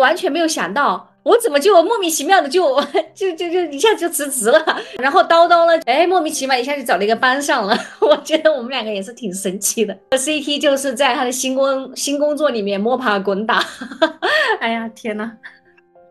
[0.00, 1.08] 完全没有想到。
[1.22, 2.80] 我怎么就莫名其妙的就
[3.14, 7.76] 就就就一下就辞职了，然后叨叨呢，哎，莫名其妙一下就找了一个班上了。
[8.00, 9.94] 我觉得我们两个也是挺神奇的。
[10.12, 13.62] CT 就是在他的新工新工作里面摸爬滚打。
[14.60, 15.32] 哎呀，天呐！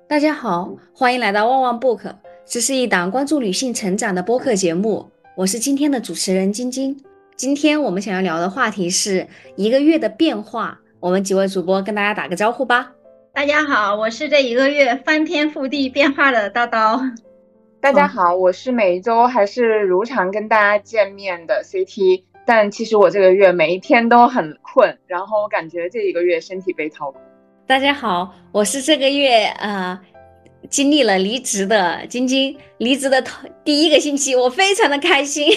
[0.08, 2.02] 大家好，欢迎来到旺旺 book，
[2.46, 5.10] 这是一档关注女性成长的播客节目。
[5.36, 6.96] 我是今天的主持人晶晶。
[7.36, 10.80] 今天我们想要聊的话题是一个月的变化。
[11.00, 12.92] 我们几位主播跟大家打个招呼吧。
[13.32, 17.00] 大家好，我是这一个月翻天覆地变化的叨叨。
[17.80, 27.22] 大家好，我是每一周还是如常跟大家见面的 CT，但其实我这个月每一天都很困，然后我感觉这一个月身体被掏空。
[27.66, 30.02] 大家好，我是这个月啊
[30.70, 35.48] 经历了离职的晶晶，离职的头第一个星期，我非常的开心。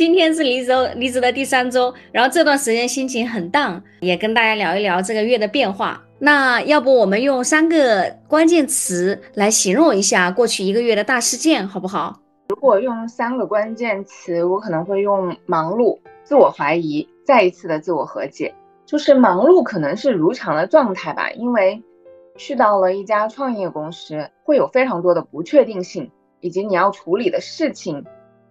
[0.00, 6.02] 今天是离职离职的第三周，然后这段时间心情很荡，也跟大家聊一聊这个月的变化。
[6.18, 12.18] 那要不我们用三个关键词来形容一下过去一个月的大事件，好不好？
[12.48, 18.54] 如果用三个关键词，我可能会用忙碌、自我怀疑、再一次的自我和解。
[18.86, 21.82] 就是忙碌可能是如常的状态吧，因为
[22.38, 28.02] 去到了一家创业公司，会有非常多的不确定性，以及你要处理的事情，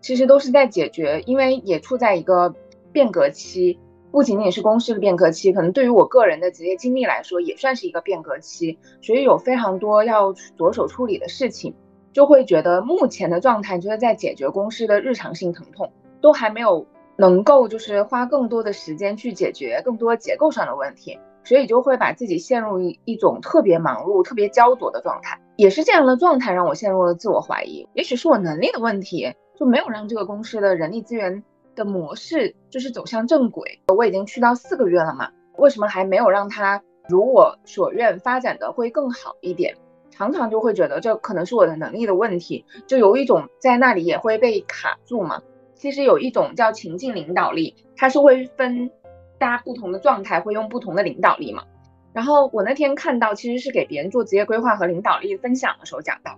[0.02, 2.53] 其实都是在解决，因为也处在一个
[2.92, 3.80] 变革期。
[4.11, 11.75] 不仅仅是公司的变革期，可能对于我个人的职业经历来说，也算是一个变革期，所以有非常多要着手处理的事情，
[12.11, 25.39] 就会觉得目前的状态就是在解决公司的日常性疼痛，都还没有能够就是花更多的时间去解决更多结构上的问题，所以就会把自己陷入一种特别忙碌、特别焦灼的状态。
[25.55, 31.43] 也是这样的状态让我陷入了自我怀疑，也许是我能力的问题，就没有让这个公司的人力资源。
[31.75, 33.79] 的模式就是走向正轨。
[33.88, 39.77] 我已经去到四个月了嘛，为什么还没有让他如我所愿发展的会更好一点？
[40.11, 45.42] 常常就会觉得这可能是我的能力的问题，就有一种在那里也会被卡住嘛。
[45.73, 48.92] 其实有一种叫情境领导力，它是会分
[49.37, 51.64] 大家不同的状态会用不同的领导力嘛。
[52.11, 56.37] 然后我那天看到其实是给别人做职业规划和领导力分享的时候讲到，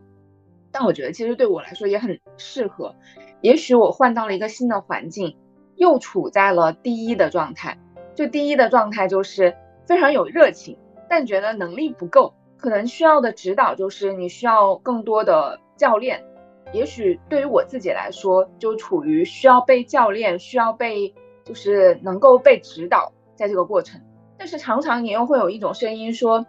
[0.72, 2.96] 但我觉得其实对我来说也很适合。
[3.42, 5.38] 也许我换到了一个新的环境，
[5.76, 7.78] 又处在了第一的状态。
[8.14, 9.56] 就第一的状态就是
[9.88, 10.78] 非常有热情，
[11.10, 16.24] 但觉得能力不够，可能需要的指导就是你需要更多的教练。
[16.74, 24.00] 也许对于我自己来说，就处于需要被教练，需要被就是能够被指导在这个过程。
[24.38, 26.46] 但是常常你又会有一种声音说，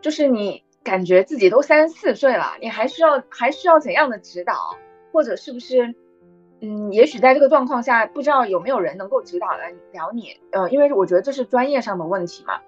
[0.00, 4.54] 就是你感觉自己都三十四岁了，你还需要还需要怎样的指导，
[5.12, 5.96] 或者是不是？
[6.60, 12.60] 嗯，也许在这个状况下，不知道有没有人能够指导来聊你，呃，因为我觉得这是专业上的问题嘛。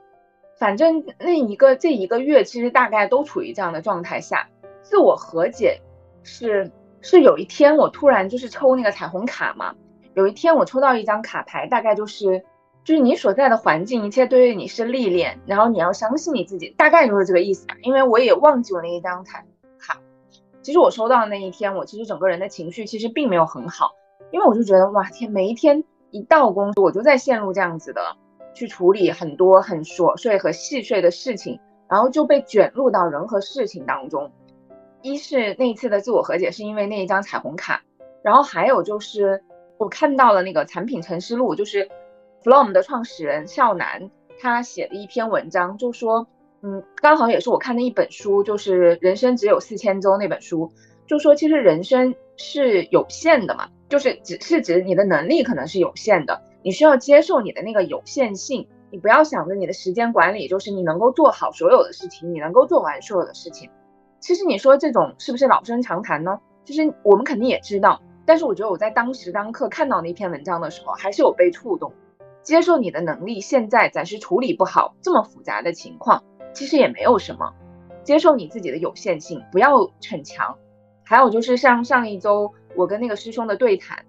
[0.59, 4.49] 反正那一个这一个月，其实大概都处于这样的状态下。
[4.83, 5.81] 自我和解
[6.25, 9.75] 是是有一天我突然就是抽那个彩虹卡嘛，
[10.15, 12.45] 有一天我抽到一张卡牌，大概就是
[12.88, 17.76] 就是你所在的环境，一切对于你是历练，然后你要相信你自己，大概就是这个意思吧。
[17.82, 20.00] 因为我也忘记我那一张彩虹卡。
[20.62, 23.91] 其实我收到的那一天，我其实整个人的情绪其实并没有很好，
[24.31, 28.16] 因为我就觉得哇天，每一天一到公司，我就在陷入这样子的
[28.54, 31.60] 去处理很多很琐碎和细碎的事情，
[31.91, 34.32] 然后就被卷入到人和事情当中。
[35.03, 37.82] 一是那一次的自我和解是因为那一张彩虹卡，
[38.22, 39.44] 然后还有就是
[39.76, 41.87] 我看到了那个产品陈思路，就是
[42.43, 44.10] Flom 的创始人少南
[44.41, 46.26] 他写的一篇文章，就说。
[46.60, 50.72] 嗯，刚好也是我看的一本书，就是《人生只有四千周》那本书，
[51.06, 63.70] 就说其实人生是有限的嘛，就是只是指你的能力可能是有限的，你需要接受你的那个有限性，你不要想着你的时间管理就是你能够做好所有的事情，你能够做完所有的事情。
[64.19, 66.41] 其实你说这种是不是老生常谈呢？
[66.65, 71.93] 其实我们肯定也知道，但是我觉得我在当时当刻看到那篇文章的时候，还是有被触动。
[72.49, 76.25] 接受你的能力现在暂时处理不好这么复杂的情况。
[76.55, 77.53] 其实也没有什么，
[78.05, 80.56] 接受你自己的有限性，不要逞强。
[81.05, 84.06] 还有就是像上一周我跟那个师兄的对谈，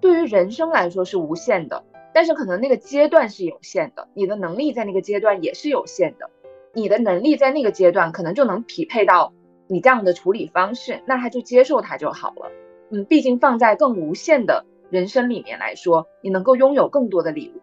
[0.00, 1.82] 对于人生来说是无限的，
[2.14, 6.30] 但是可能那个阶段是有限的，你的能力在那个阶段也是有限的，
[6.72, 9.32] 你的能力在那个阶段可能就能匹配到
[9.66, 12.52] 你这样的处理方式，那他就接受他就好了。
[12.92, 17.60] 嗯，毕竟放在更无限的人生里面来说，你能够拥有更多的礼物。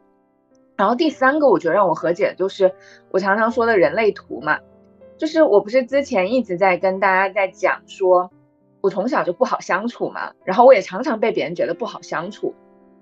[0.80, 2.74] 然后第三个，我觉得让我和解的就是
[3.12, 4.60] 我常常说的人类图嘛，
[5.18, 8.32] 就是我不是之前一直在跟大家在讲说，
[8.80, 12.56] 我从小就不好相处嘛，然后我也常常被别人觉得不好相处。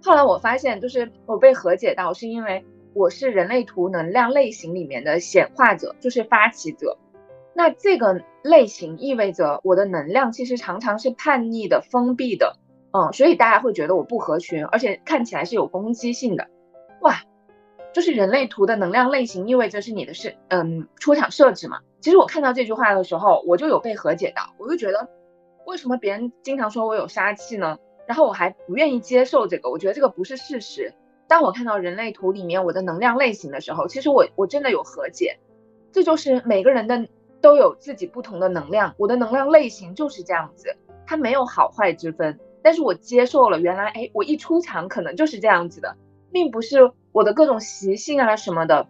[0.03, 2.65] 后来我发现，就是我被和解到，是因为
[2.95, 6.97] 我是人类图能量类型里面的显化者，就是发起者。
[7.53, 12.57] 那这个类型意味着我的能量其实常常是叛逆的、封闭的，
[12.91, 16.47] 嗯，所以大家会觉得我不合群，而且看起来是有攻击性的。
[17.01, 17.21] 哇，
[17.97, 21.79] 就是人类图的能量类型意味着是你的是嗯出场设置嘛？
[21.99, 25.09] 其实我看到这句话的时候，我就有被和解到，我就觉得
[25.65, 27.79] 为什么别人经常说我有杀气呢？
[28.05, 30.93] 然后我还不愿意接受这个，我觉得这个不是事实。
[31.27, 35.39] 当我看到人类图里面我的能量类型的时候，其实我我真的有和解，
[35.91, 37.07] 这就是每个人的。
[37.39, 42.39] 都有自己不同的能量，我的能量类型就是这样子，它没有好坏之分。
[42.63, 45.95] 但是我接受了，原来哎，我一出场可能就是这样子的，
[46.31, 48.87] 并不是我的各种习性啊什么的，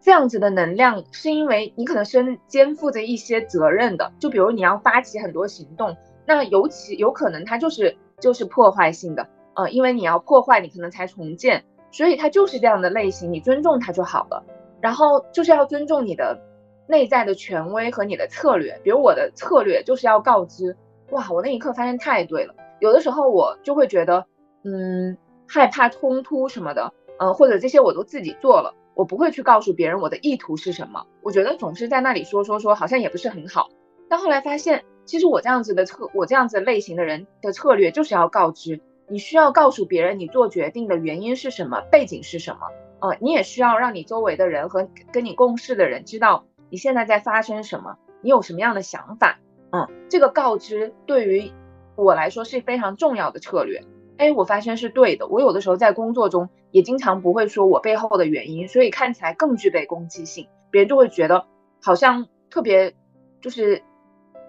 [0.00, 5.96] 这样子的能量是因为你可能身肩负着一些责任的，就比如你要发起很多行动，
[6.26, 14.44] 那尤其有可能它就是就是破坏性的，呃，因为你要破坏，你可能才重建，所以它就是这样的类型，你尊重它就好了。
[14.80, 16.40] 然后就是要尊重你的。
[16.88, 20.76] 内在的权威和你的策略，比如我的策略就是要告知，
[21.10, 22.54] 哇，我那一刻发现太对了。
[22.78, 24.24] 有的时候我就会觉得，
[24.62, 31.06] 嗯，害怕冲突什么的，嗯，或者这些我都自己做了，我不会去告诉别人我的意图是什么。
[31.22, 33.68] 我觉得总是在那里说说说，好像也不是很好。
[34.08, 42.68] 但后来发现，其实我这样子的策，我这样子类型的人的策略就是要告知，你需要告诉别人你做决定的原因是什么，背景是什么，
[43.00, 46.44] 呃，你也需要让你周围的人和跟你共事的人知道。
[46.70, 47.96] 你现在在发生什么？
[48.22, 49.38] 你有什么样的想法？
[49.70, 51.52] 嗯，这个告知对于
[51.96, 53.84] 我来说是非常重要的策略。
[54.18, 55.26] 哎，我发现是对的。
[55.28, 61.46] 我有的时候在工作中也经常不会说我背后的原因，所以看起来更具备攻击性，别人就会觉得
[61.82, 62.94] 好像特别
[63.40, 63.82] 就是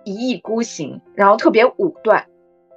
[0.04, 2.25] 一意孤行，然后特别武断。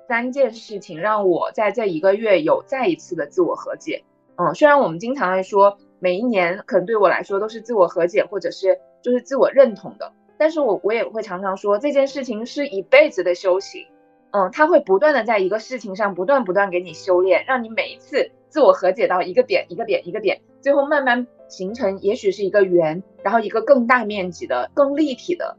[0.08, 4.04] 三件事情让我在这一个月有再一次的自我和解。
[4.36, 8.78] 嗯，虽然我们经常来说每一年可能对我来说都是自我和解，或者是。
[9.02, 13.86] 就是自我认同的，但是我我也会常常说这件事情是一辈子的修行，
[14.32, 25.56] 嗯，他会不断的在一个事情上不断不断给你修炼，让你每一次自我和解到一个点一个点一个点，最后慢慢形成，也许是一个圆，然后一个更大面积的、更立体的，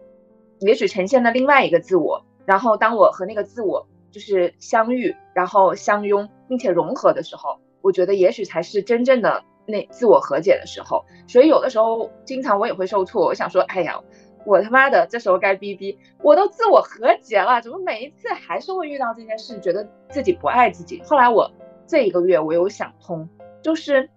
[0.59, 9.44] 也许呈现了另外一个自我，然后当我和那个自我就是相遇，然后相拥，并且融合的时候，我觉得也许才是真正的。
[9.67, 13.25] 那自我和解的时候，所以有的时候经常我也会受挫。
[13.25, 14.01] 我想说，哎呀，
[14.45, 21.01] 我他妈的这时候该逼逼，我都自我和解了，怎么每一次还是会遇到这件事，觉得自己不爱自己？
[21.03, 21.51] 后来我
[21.85, 23.29] 这一个月我有想通，
[23.61, 24.09] 就是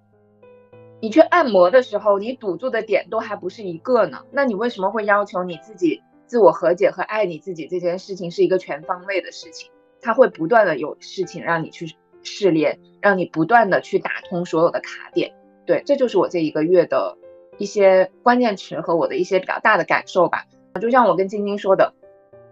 [1.01, 9.71] 你去按摩的时候，你堵住的点都还不是一个呢，那你为什么会要求你自己自我和解和爱你自己这件事情是一个全方位的事情？
[10.01, 15.35] 它会不断的有事情让你去试炼，让你不断的去打通所有的卡点。
[15.67, 17.17] 对，这就是我这一个月的
[17.59, 20.45] 一些关键词和我的一些比较大的感受吧。
[20.81, 21.95] 就像我跟晶晶说的，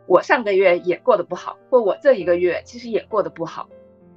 [0.06, 3.68] 我上个月也过得不好，或我这一个月其实也过得不好。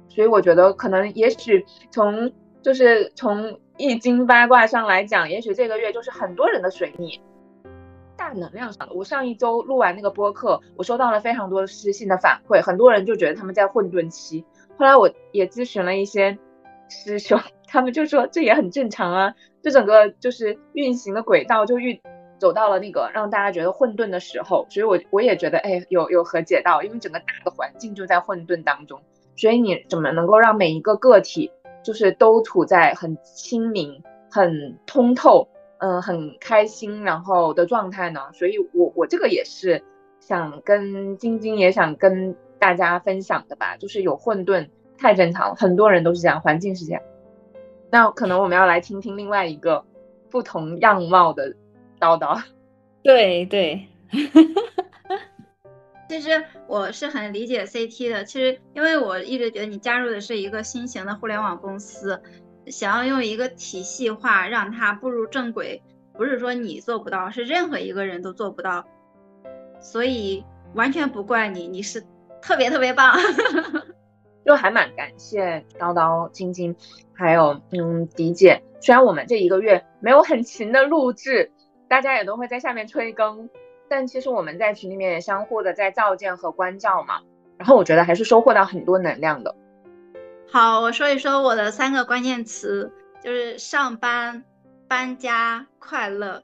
[0.08, 7.20] 所以我觉得可能也许从就是从易经八卦上来讲，也许这个月就是很多人的水逆，
[8.16, 8.94] 大能量上的。
[8.94, 14.44] 我上一周录完那个播客，我收到了非常多私信的反馈，很多人就觉得他们在混沌期。
[14.78, 16.38] 后来我也咨询了一些
[16.88, 17.38] 师兄。
[17.68, 19.34] 他们就说这也很正常啊，
[19.66, 22.00] 这整个就是运行的轨道就运
[22.38, 29.00] 走到了那个让大家觉得混沌的时候，所以我我也觉得哎有有和解到，因为整个大的环境就在混沌当中，
[29.34, 31.50] 所以你怎么能够让每一个个体
[31.82, 38.20] 就是都处在很清明、很通透、嗯很开心然后的状态呢？
[38.34, 39.82] 所以我我这个也是
[40.20, 47.02] 想跟晶晶也想跟大家分享的吧，就是有混沌太正常了，很多人都是这样，环境是这样。
[47.96, 49.82] 那可能我们要来听听另外一个
[50.30, 51.54] 不同样貌的
[51.98, 52.38] 叨叨。
[53.02, 53.88] 对对，
[56.06, 58.22] 其实我是很理解 CT 的。
[58.26, 62.20] 其实因为我一直觉得你加入的是一个新型的互联网公司，
[62.66, 68.84] 想要用一个体系化让它步入正轨，不是说你做不到，是任何一个人都做不到。
[69.80, 72.04] 所以完全不怪你，你是
[72.42, 73.16] 特别特别棒。
[74.46, 76.76] 就还蛮感谢叨叨、晶晶，
[77.12, 78.62] 还有嗯迪姐。
[78.80, 81.50] 虽然我们这一个月没有很勤的录制，
[81.88, 83.50] 大家也都会在下面催更，
[83.88, 87.20] 但其实我们在群里面也相互的在照见和关照嘛。
[87.58, 89.52] 然后我觉得还是收获到很多能量的。
[90.48, 92.92] 好，我说一说我的三个关键词，
[93.24, 94.44] 就是上班、
[94.86, 96.40] 搬家、快乐。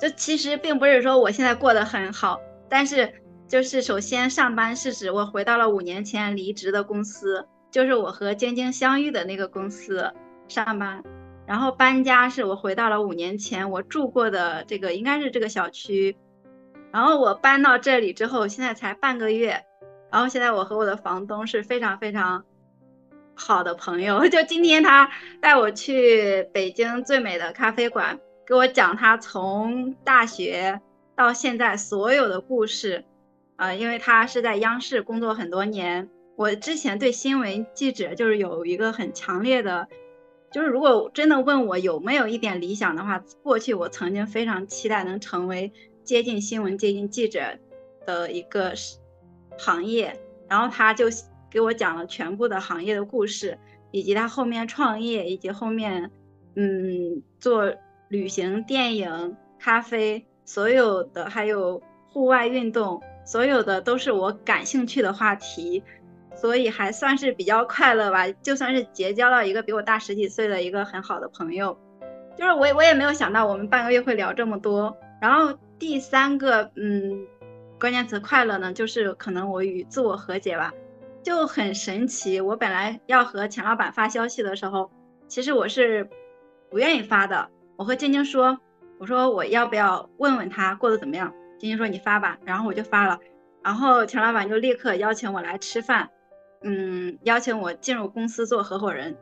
[0.00, 3.14] 这其实并不是说我现在过得很好，但是。
[3.48, 10.12] 就是首先上班是指我回到了五年前离职的公司，就是我和晶晶相遇的那个公司
[10.48, 11.02] 上班。
[11.46, 16.16] 然后搬家是我回到了五年前我住过的这个应该是这个小区，
[16.90, 19.64] 然后我搬到这里之后，现在才半个月，
[20.10, 22.44] 然后现在我和我的房东是非常非常
[23.36, 24.26] 好的朋友。
[24.28, 25.08] 就今天他
[25.40, 30.80] 带我去北京最美的咖啡馆，给我讲他从大学
[31.14, 33.04] 到现在所有的故事。
[33.56, 39.88] 呃，因为他是在央视工作很多年，我之前对新闻记者就是有一个很强烈的，
[40.52, 45.72] 就是如果真的问我有没有一点理想的话，过去我曾经非常期待能成为
[46.04, 47.40] 接近新闻、接近记者
[48.04, 48.74] 的一个
[49.56, 50.18] 行业。
[50.48, 51.06] 然后他就
[51.50, 53.58] 给我讲了全部的行业的故事，
[53.90, 56.10] 以及他后面创业，以及后面
[56.54, 57.74] 嗯做
[58.08, 61.82] 旅行、电影、咖啡，所有的还有
[62.12, 63.02] 户外运动。
[63.26, 65.82] 所有的都是我感兴趣的话题，
[66.34, 68.26] 所以还算是比较快乐吧。
[68.40, 71.76] 就算是结交了一个比我大十几岁的一个很好的朋友，
[72.38, 74.96] 就是我我也没有想到我们半个月会聊这么多。
[75.20, 77.26] 然后第三个，嗯，
[77.80, 80.72] 关键词快乐呢，就是可能我与自我和解吧，
[81.22, 82.40] 就很神奇。
[82.40, 84.90] 我本来要和钱老板发消息的时候，
[85.26, 86.08] 其实我是
[86.70, 87.48] 不愿意发的。
[87.76, 88.58] 我和晶晶说，
[88.98, 91.32] 我说我要不要问问他过得怎么样。
[91.58, 93.18] 晶晶说你发吧，然后我就发了，
[93.62, 96.10] 然后钱老板就立刻邀请我来吃饭，
[96.62, 99.16] 嗯，邀请我进入公司做合伙人，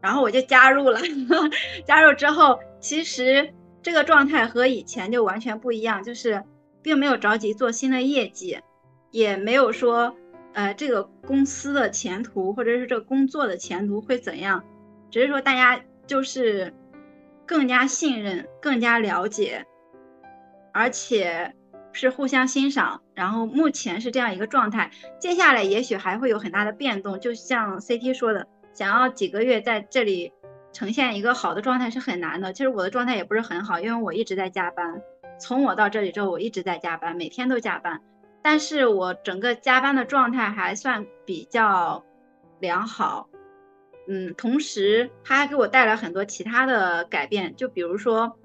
[0.00, 1.00] 然后我就加入了。
[1.86, 6.42] 加入之后，其实这个状态和以前就完全不一样，就是
[6.82, 8.58] 并没有着急做新的业绩，
[9.10, 10.16] 也没有说
[10.54, 14.64] 呃这个公司的前途或者是这个工作的前途会怎样，
[15.10, 16.74] 只是说大家就是
[17.46, 19.64] 更加信任，更加了解，
[20.72, 21.54] 而且。
[21.98, 27.18] 是互相欣赏，然后目前是这样一个状态，接下来也许还会有很大的变动。
[27.18, 30.32] 就像 CT 说的，想要几个月在这里
[30.72, 32.52] 呈现一个好的状态是很难的。
[32.52, 35.02] 其实我的状态也不是很好，因为我一直在加班。
[35.40, 38.00] 从我到这里之后，我一直在加班，每天都加班。
[38.42, 42.04] 但是我整个加班的状态还算比较
[42.60, 43.28] 良好，
[44.08, 48.36] 嗯，同时它还给我带来很多其他的改变，就比如说。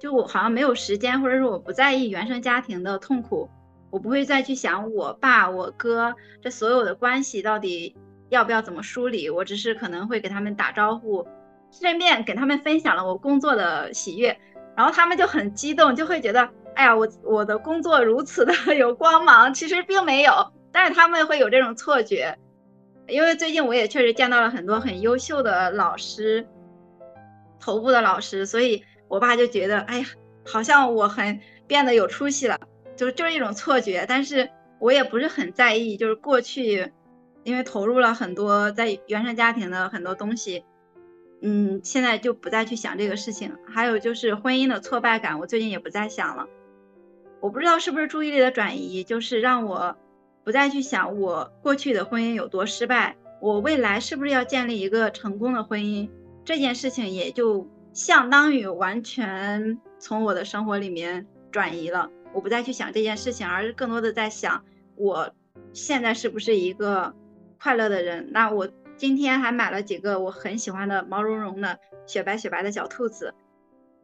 [0.00, 3.50] 就我好像没有时间，或者是我不在意原生家庭的痛苦，
[3.90, 7.94] 我不会再去想我爸、我哥这所有的关系到底
[8.30, 11.28] 要不要怎么梳理，我只是可能会给他们打招呼，
[11.70, 14.40] 顺便给他们分享了我工作的喜悦，
[14.74, 20.32] 然后他们就很激动，就会觉得，哎呀，我我的工作如此的 有光芒，其实并没有，
[20.72, 22.38] 但是他们会有这种错觉，
[23.06, 26.48] 因为最近我也确实见到了很多很优秀的老师，
[27.60, 28.82] 头部的老师，所以。
[29.10, 30.06] 我爸就觉得，哎呀，
[30.46, 32.60] 好像我很变得有出息了，
[32.94, 34.06] 就是就是一种错觉。
[34.08, 34.48] 但是
[34.78, 36.92] 我也不是很在意，就是过去，
[37.42, 40.64] 因为投入了很多在原生家庭的很多东西，
[41.42, 43.52] 嗯，现在就不再去想这个事情。
[43.66, 46.46] 还有就是婚姻的挫败感，我最近也不再想了。
[47.40, 49.96] 我不知道是不是注意力的转移，就是让我
[50.44, 56.08] 不再去想我过去的婚姻有多失败，我未来是不是要建立一个成功的婚姻，
[56.44, 57.68] 这件事情也就。
[58.00, 64.64] 相当于完全从我的生活里面转移了，我不再去想这件事情，而是更多的在想
[64.96, 65.34] 我
[65.74, 67.14] 现在是不是一个
[67.60, 68.30] 快乐的人。
[68.32, 68.66] 那我
[68.96, 73.34] 今天还买了几个我很喜欢的毛茸茸的雪白雪白的小兔子，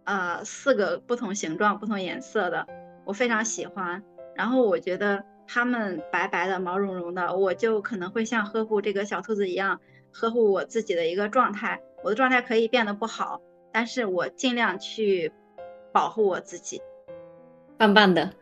[0.04, 2.66] 呃，四个不同形状、不同颜色的，
[3.06, 4.04] 我非常喜欢。
[4.34, 9.80] 然后我觉得它们白白的、毛茸茸的，我就可能会像呵护这个小兔子一样
[10.12, 11.80] 呵护我自己的一个状态。
[12.04, 13.40] 我的状态可以变得不好。
[13.78, 15.30] 但是我尽量去
[15.92, 16.80] 保护我自己，
[17.76, 18.32] 棒棒的。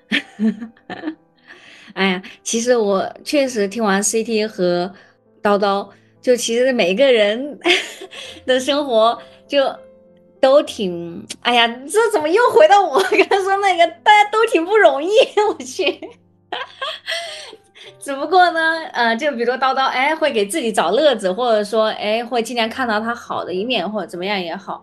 [1.94, 4.94] 哎呀，其实我确实听完 CT 和
[5.42, 5.90] 叨叨，
[6.22, 7.58] 就其实每个人
[8.46, 9.76] 的生活就
[10.40, 11.26] 都挺……
[11.40, 13.84] 哎呀，这怎么又回到我刚才说那个？
[14.04, 15.10] 大家都挺不容易，
[15.48, 15.98] 我去。
[17.98, 18.60] 只不过呢，
[18.92, 24.82] 呃，就比如说叨叨，哎，会给自己找乐子，或者说，哎，会尽量看到他好的一面，或者怎么样也好。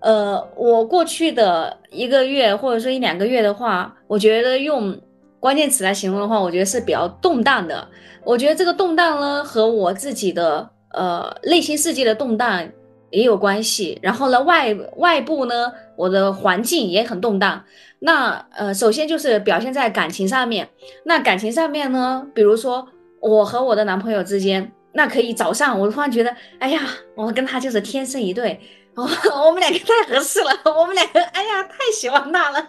[0.00, 4.98] 呃，我过去的一个月或者说一两个月的话，我觉得用
[5.38, 7.86] 关键词来形容的话，我觉得是比较动荡的。
[8.24, 12.66] 我觉得这个动荡呢，和我自己的呃内心世界的动荡
[13.10, 13.98] 也有关系。
[14.02, 17.64] 然后呢，外外部呢，我的环境也很动荡。
[17.98, 20.68] 那呃，首先就是表现在感情上面。
[21.04, 22.88] 那感情上面呢，比如说
[23.20, 26.80] 我和我的男朋友之间，那可以早上我突然觉得，哎呀，
[27.14, 28.60] 我跟他就是天生一对。
[28.96, 29.08] 哦，
[29.46, 32.68] 我们两个太合适了，我们两个，哎呀，太喜欢他了。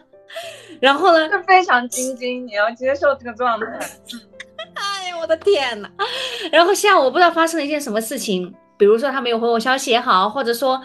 [0.79, 3.65] 然后呢，就非常晶晶，你要接受这个状态。
[4.75, 5.89] 哎呀，我的天呐。
[6.51, 10.81] 然后下午我不知道发生了一件什么事情，比如说他没有回我消息也好，或者说，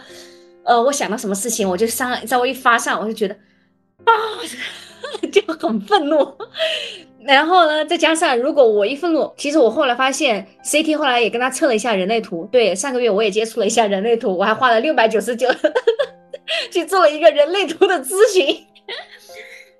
[0.63, 3.33] 呃，我想到什么事情，我就上稍微一发上，我就觉得，
[4.03, 4.13] 啊，
[5.33, 6.31] 就很愤怒。
[7.23, 12.47] 然后呢，再加上如果我一愤怒，其实我后来发现，CT 后来也跟他测了一下人类图。
[12.51, 15.49] 对，上个月我也接触了一下人类图，我还花了六百九十九
[16.71, 18.63] 去做了一个人类图的咨询。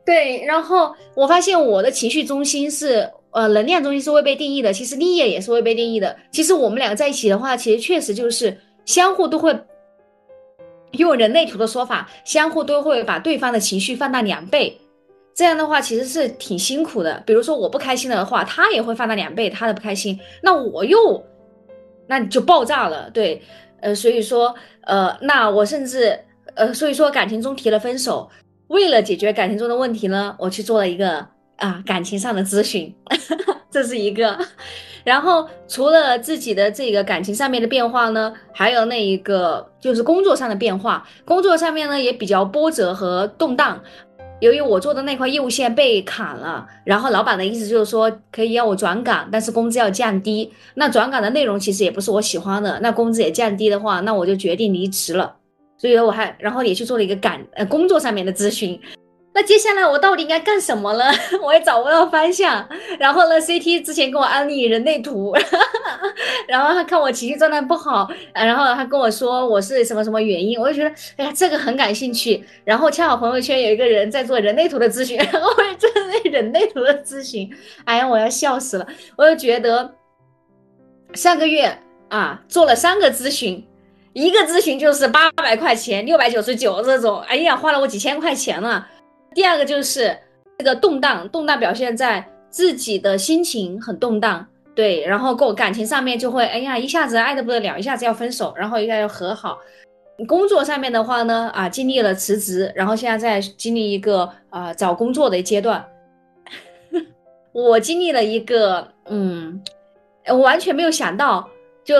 [0.03, 6.15] 对，然后我发现我的情绪中心是呃能量中心是未被定义的，其实立业也是未被定义的。
[6.31, 9.57] 其实我们两个在一起的话，其实确实就是相互都会
[10.91, 14.79] 用人类图的说法，相互都会把对方的情绪放大两倍。
[15.35, 17.21] 这样的话其实是挺辛苦的。
[17.25, 21.23] 比如说我不开心的话，他也会放大两倍他的不开心，那我又
[22.07, 23.09] 那你就爆炸了。
[23.11, 23.39] 对，
[23.81, 26.17] 呃，所以说，呃，那我甚至，
[26.55, 28.27] 呃，所以说感情中提了分手，
[28.69, 32.93] 为了解决感情中的问题呢，我去做了一个啊感情上的咨询，
[33.69, 34.37] 这是一个。
[35.03, 43.81] 然后除了自己的这个感情上面的变化呢，还有那一个就是工作上的变化，工作上面呢也比较波折和动荡。
[44.39, 50.51] 由于我做的那块业务线被砍了，然后老板的意思就是说可以要我转岗，但是工资要降低。
[50.75, 55.33] 那转岗的内容其实也不是我喜欢的，那工资也降低的话，那我就决定离职了。
[55.77, 58.79] 所以我还然后也去做了一个感呃工作上面的咨询。
[59.39, 61.11] 那接下来我到底应该干什么了？
[61.43, 62.67] 我也找不到方向。
[62.97, 65.31] 然后呢，CT 之前给我安利人类图，
[66.49, 72.43] 然后他看我情绪状态不好，然后他跟我说我是什么什么原因，我就觉得哎呀这个很感兴趣。
[72.63, 77.47] 然后恰好朋友圈有一个人在做人类图的咨询，然 后我也做那人类图的咨询，
[77.85, 78.87] 哎呀我要笑死了。
[79.15, 79.93] 我就觉得
[81.13, 81.77] 上个月
[82.09, 83.63] 啊做了三个咨询，
[84.13, 88.87] 一个咨询就是八百块钱，六百九十九这种，哎呀花了我几千块钱了。
[89.37, 90.17] 第二个就是
[90.57, 99.59] 这个动荡，动荡表现在自己的心情很动荡，对，然后过感情上面就会，哎呀，一下子爱的不得了，一下子要分手，然后一下要和好。
[100.27, 105.87] 工作上面的话呢，啊，经历了辞职，然后现在在经历一个啊找工作的阶段。
[107.53, 109.61] 我经历了一个，嗯，
[110.29, 111.47] 我完全没有想到，
[111.83, 111.95] 就，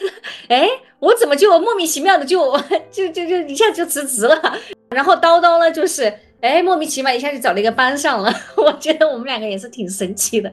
[0.48, 0.66] 哎，
[0.98, 2.56] 我怎么就莫名其妙的就
[2.90, 4.56] 就就就一下就辞职了？
[4.88, 6.10] 然后叨叨呢，就是。
[6.40, 10.52] 哎，莫名其妙一下就找了一个班上了， 我觉得我们两个也是挺神奇的。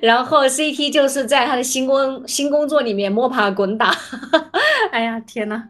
[0.00, 3.92] 然后 CT 就是在他的新工新工作里面摸爬滚打。
[4.92, 5.68] 哎呀，天呐，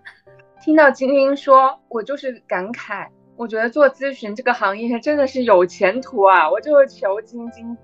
[0.63, 3.07] 听到晶晶说，我就是感慨，
[3.37, 6.51] 我觉得做咨询这个行业真的是有前途啊！
[6.51, 7.77] 我就求晶晶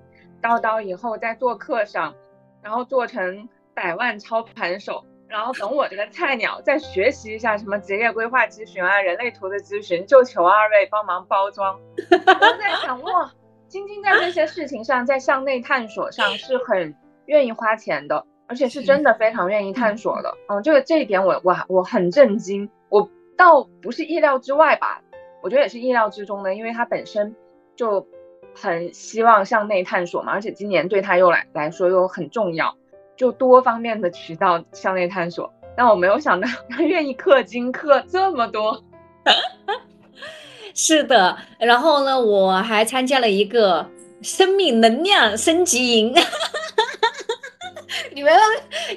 [0.43, 2.15] 叨叨以后在做课上，
[2.63, 5.03] 然后做成百万操盘手。
[5.35, 11.77] 然后等我这个菜鸟再学习一下什么职业规划咨询啊、人类图的咨询，就求二位帮忙包装。
[12.09, 13.33] 我在想，哇，
[13.67, 16.95] 晶晶在这些事情上，在向内探索上是很
[17.27, 20.33] 愿意花钱的，而且是真的非常愿意探索的。
[20.49, 25.03] 嗯，这个这一点我我我很震惊，我倒不是意料之外吧，
[25.43, 27.35] 我觉得也是意料之中的，因为他本身
[27.75, 28.07] 就
[28.55, 32.77] 很希望向内探索嘛，而且今年对他又来来说又很重要。
[33.17, 38.83] 就多方面的渠道向内探索，但我没有想到他愿意氪金氪这么多。
[40.75, 43.87] 是的，然后呢，我还参加了一个
[44.23, 46.15] 生命能量升级营。
[48.13, 48.33] 你们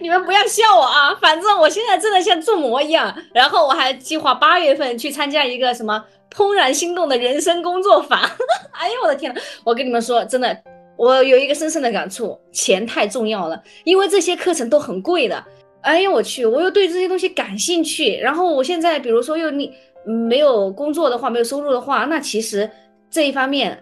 [0.02, 1.14] 你们不要笑我啊！
[1.22, 3.16] 反正我现在真的像做魔一样。
[3.34, 6.04] 然后我还计划八月份去参加一个什么
[6.36, 8.20] 怦然心动的人生工作坊。
[8.74, 10.56] 哎呦我的天呐，我跟你们说，真的。
[10.98, 15.44] 我有一个深深的感触，钱太重要了，因为这些课程都很贵的。
[15.82, 18.18] 哎呀，我去，我又对这些东西感兴趣。
[18.18, 19.72] 然后我现在，比如说又你
[20.04, 22.70] 没有工作的话，没有收入的话，那其实
[23.10, 23.82] 这一方面，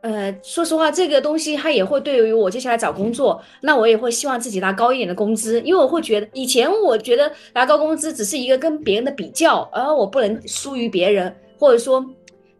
[0.00, 12.02] 呃，说实话，这个东西它也会对于我接下来找工作，那我也会希望自己拿高一点的工资，因为我会觉得以前我觉得拿高工资只是一个跟别人的比较，而我不能输于别人，或者说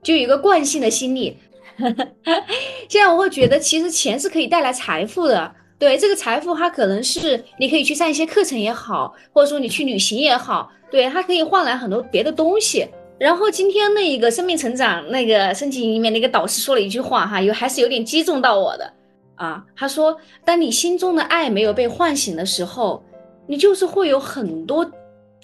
[0.02, 1.38] 就有一个惯性的心理。
[2.88, 5.54] 现在我会觉得，其实钱是可以带来财富的。
[5.78, 12.86] 对这个财富，它可能是你可以去上一些课程也好，或者说你去旅行也好，对它可以换来很多别的东西。
[13.18, 18.92] 然后今天那一个生命成长那个升级里面那个导师说了一句话哈，有还是有点击中到我的
[19.34, 19.62] 啊。
[19.76, 23.02] 他说，当你心中的爱没有被唤醒的时候，
[23.46, 24.88] 你就是会有很多。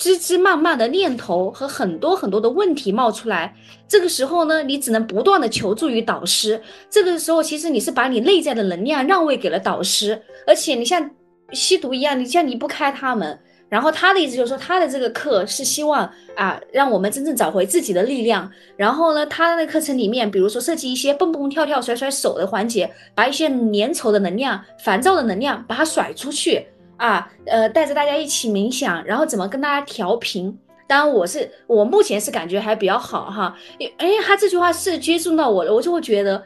[0.01, 3.55] 枝枝蔓蔓的念头和很多很多的问题冒出来，
[3.87, 6.59] 这个时候呢，你只能不断的求助于导师。
[6.89, 11.11] 这个时候，其实你是把你内在的能量让位给了导师，而且你像
[11.53, 13.39] 吸毒一样，你像离不开他们。
[13.69, 18.51] 然后他的意思就是说，他的这个课是希望啊，让我们真正找回自己的力量。
[18.79, 26.67] 然后呢，他的课程里面，比如说设计一些蹦蹦跳跳、甩甩手的环节，把一些粘稠的能量、烦躁的能量把它甩出去。
[27.01, 30.59] 啊，呃，带着大家一起冥想，然后怎么跟大家调频？
[30.87, 33.57] 当然我是我目前是感觉还比较好哈。
[33.97, 36.45] 哎，他这句话是接触到我了，我就会觉得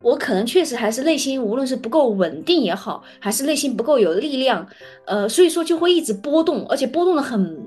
[0.00, 4.66] 我可能确实还是内心无论是不够稳定也好，还是内心不够有力量，
[5.06, 7.64] 呃，所以说就会一直波动，而且波动的很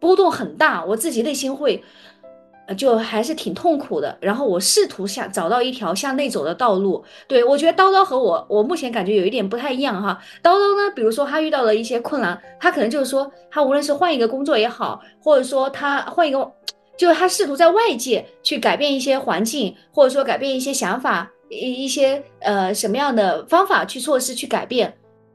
[0.00, 1.84] 波动很大，我自己内心会。
[2.76, 7.02] 就还是挺痛苦的，然后我试图想找到一条向内走的道路。
[7.26, 10.18] 对我觉得叨叨和我，我目前感觉有一点不太一样哈。
[10.42, 16.50] 叨叨呢，比如说他遇到了一些困难，他可能就是说，他无论是换一个工作也好，或者说他换一个，
[16.96, 24.92] 就是他试图在外界去改变一些环境，或者说改变一些想法，一一些呃什么样的方法去措施去改变。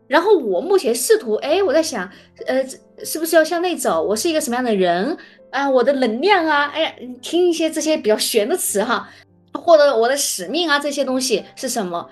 [0.07, 2.07] 然后我目前试图，哎，我在想，
[2.45, 2.63] 呃，
[3.03, 4.03] 是不是要向内走？
[4.03, 5.17] 我是一个什么样的人？
[5.53, 9.07] 啊，我的能量啊，哎呀，听一些这些比较玄的词哈，
[9.53, 12.09] 或者我的使命啊，这些东西是什么？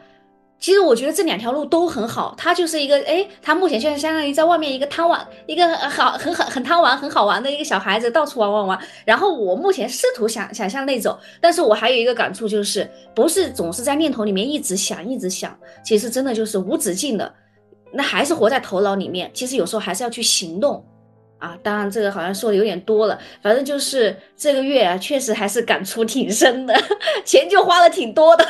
[0.60, 2.36] 其实我觉得这两条路都很好。
[2.38, 8.80] 他就是一个，哎，他目前现在相当于在外面一个贪玩，一个好很很很贪玩很好玩的一个小孩子，到处玩玩玩。
[9.06, 17.34] 然后我目前试图想想向内走，但是我还有一个感触就是，不是总是在念头里面一直想一直想，其实真的就是无止境的，
[17.92, 19.32] 那还是活在头脑里面。
[19.34, 20.86] 其实有时候还是要去行动。
[21.42, 26.74] 啊，当然这个好像说的有点多了，反正就是这个月啊，确实还是感触挺深的，
[27.26, 28.46] 钱就花了挺多的。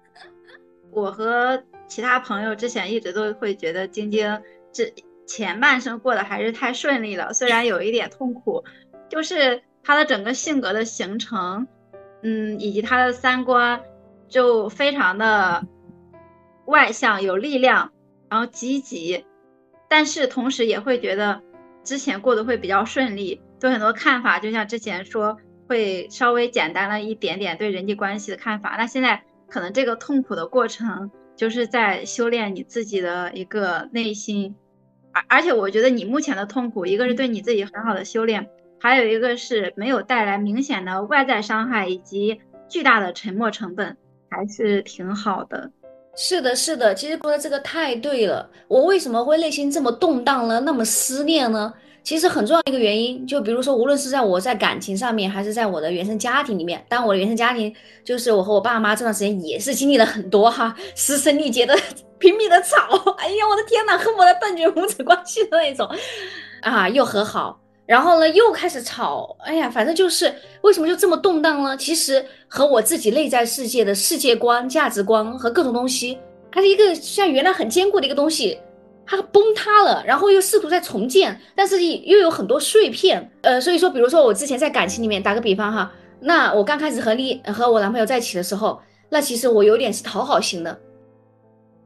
[0.90, 4.40] 我和其他朋友之前一直都会觉得晶晶
[4.72, 4.90] 这
[5.26, 8.64] 前半生过得还是太顺利了，虽然有一点痛苦，
[9.10, 11.68] 就是她的整个性格的形成，
[12.22, 13.82] 嗯，以及她的三观
[14.30, 15.62] 就非常的
[16.64, 17.92] 外向、有力量，
[18.30, 19.26] 然后积极，
[19.90, 21.42] 但是同时也会觉得。
[21.88, 28.74] 之前过得会比较顺利，对很多看法，就像之前说会稍微简单了一点点对人际关系的看法。
[28.76, 34.54] 那现在可能这个痛苦的过程，就是在修炼你自己的一个内心。
[35.12, 43.96] 而而且我觉得你目前的痛苦，一个是对你自己很好的修炼，还有一个是没有带来明显的外在伤害以及巨大的沉没成本，
[44.28, 45.72] 还是挺好的。
[46.20, 48.50] 是的，是的，其实说的这个太对了。
[48.66, 50.58] 我为什么会内心这么动荡呢？
[50.66, 51.72] 那么思念呢？
[52.02, 57.72] 其实很重要一个原因，就比如说，无论是在我在感情上面，还是在我的原生家庭里面，当我的原生家庭
[58.04, 61.78] 就是我和我爸妈这段时间也是经历了很多哈，嘶声力竭的
[62.18, 65.88] 拼命的吵， 哎呀，我的天呐，恨不得断绝母子关系的那种，
[66.62, 67.60] 啊，又和好。
[67.88, 71.74] 然后呢，又开始吵，哎呀，反正就是为什么就这么动荡呢？
[71.74, 76.18] 其实和我自己内在世界的世界观、价值观和各种东西，
[76.52, 78.60] 它是一个像原来很坚固的一个东西，
[79.06, 83.26] 它崩塌了，然后又试图再重建，但是又有很多碎片。
[83.40, 90.78] 呃，所以说，比如说我之前在感情里面，打个比方哈，那我刚开始和你和我男朋友在一起的时候，那其实我有点是讨好型的，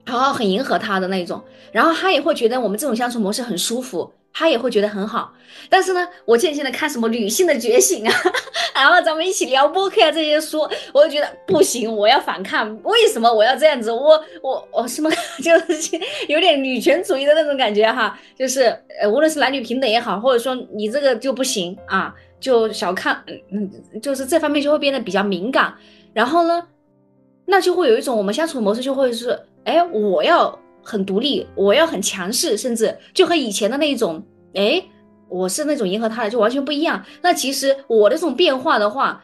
[0.04, 4.12] 讨好很迎合他的那一种，然后他也会觉得我们这种相处模式很舒服。
[4.32, 5.32] 他也会觉得很好，
[5.68, 8.14] 但是呢，我渐渐的看什么女性的觉醒啊，
[8.74, 10.60] 然后咱们一起聊播客啊这些书，
[10.94, 12.82] 我就觉得不行，我要反抗。
[12.82, 13.92] 为什么我要这样子？
[13.92, 15.10] 我我我什么
[15.42, 18.62] 就是有点女权主义的那种感觉哈，就是
[19.00, 25.74] 呃，无论是男女平等也好，或者说你这个就不行啊，就小看，嗯，就是这方面就会变得比较敏感。
[26.14, 26.66] 然后呢，
[27.44, 30.58] 那就会有一种我们相处模式就会是，哎，我要。
[30.82, 34.22] 很独立，我要很强势，甚至就和以前的那一种，
[34.54, 34.82] 哎，
[35.28, 37.04] 我是那种迎合他的，就完全不一样。
[37.22, 39.22] 那其实我的这种变化的话，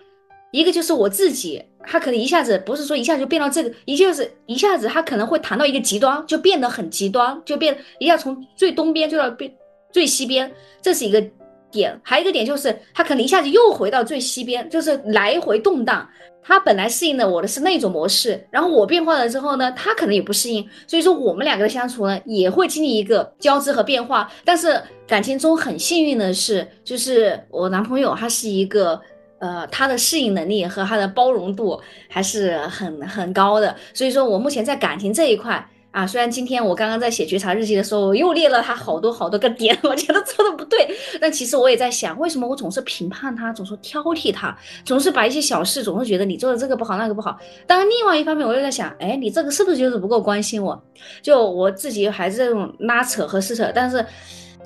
[0.52, 9.52] 一个就是我自己，他可能一下子不是说一下就变到这个，一下子一下子他可能会谈到一个极端，就变得很极端，就变一下从最东边就到变
[9.92, 11.22] 最西边，这是一个
[11.70, 11.98] 点。
[12.02, 16.08] 还有一个点就是他可能一下子又回到最西边，就是来回动荡。
[16.48, 24.32] 他本来适应的我的是那种模式，然后我变化了之后呢，他可能也不适应，所以说我们两个的相处呢也会经历一个交织和变化。
[24.46, 28.98] 但是感情中很幸运的是，就是我男朋友他是一个，
[29.40, 35.68] 呃，他的适应能力和他的包容度还是很很高的，所以说我目前在感情这一块。
[35.90, 40.86] 啊，虽然今天我刚刚在写觉察日记的时候，我又列了他好多好多个点， 我觉得做的不对，
[41.18, 47.38] 但其实我也在想，为什么我总是评判他，总是挑剔他，总是把一些小事总是觉得你做的这个不好，那个不好。
[47.66, 50.80] 当然，另外一方面我又在想，哎，你这个是不是就是不够关心我？
[51.22, 54.04] 就我自己还是这种拉扯和撕扯，但是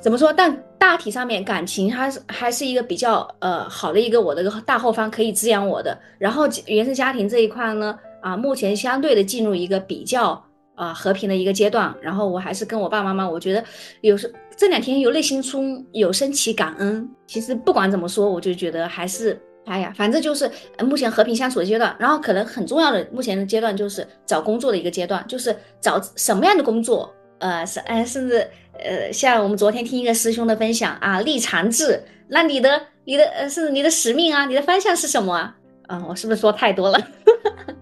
[0.00, 0.32] 怎么说？
[0.32, 5.96] 但大体上面感情还是还是一个比较呃好的一个我的个大后方可以滋养我的。
[6.18, 10.44] 然后原生家庭这一块呢，啊，目前相对的进入一个比较。
[10.82, 13.62] 啊，和平的一个阶段，然后我还是跟我爸爸妈妈，我觉得
[14.00, 17.08] 有时这两天有内心中有升起感恩。
[17.24, 21.94] 其实不管怎么说，我就觉得还是，哎呀，反正就是目前和平相处的阶段。
[22.00, 35.56] 然后可能很重要的目前的阶段就是找工作的一个阶段，就是找什么样的工作，呃，甚甚至呃，像我们昨天听一个师兄的分享啊，立长志，那你的你的呃是你的使命啊，你的方向是什么啊？
[35.86, 36.98] 啊，我是不是说太多了？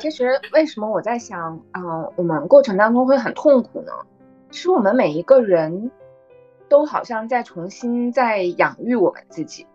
[0.00, 3.92] 其实为什么我在想，嗯，我们过程当中会很痛苦呢？
[4.50, 5.90] 是我们每一个人
[6.68, 9.66] 都好像在重新在养育我们自己，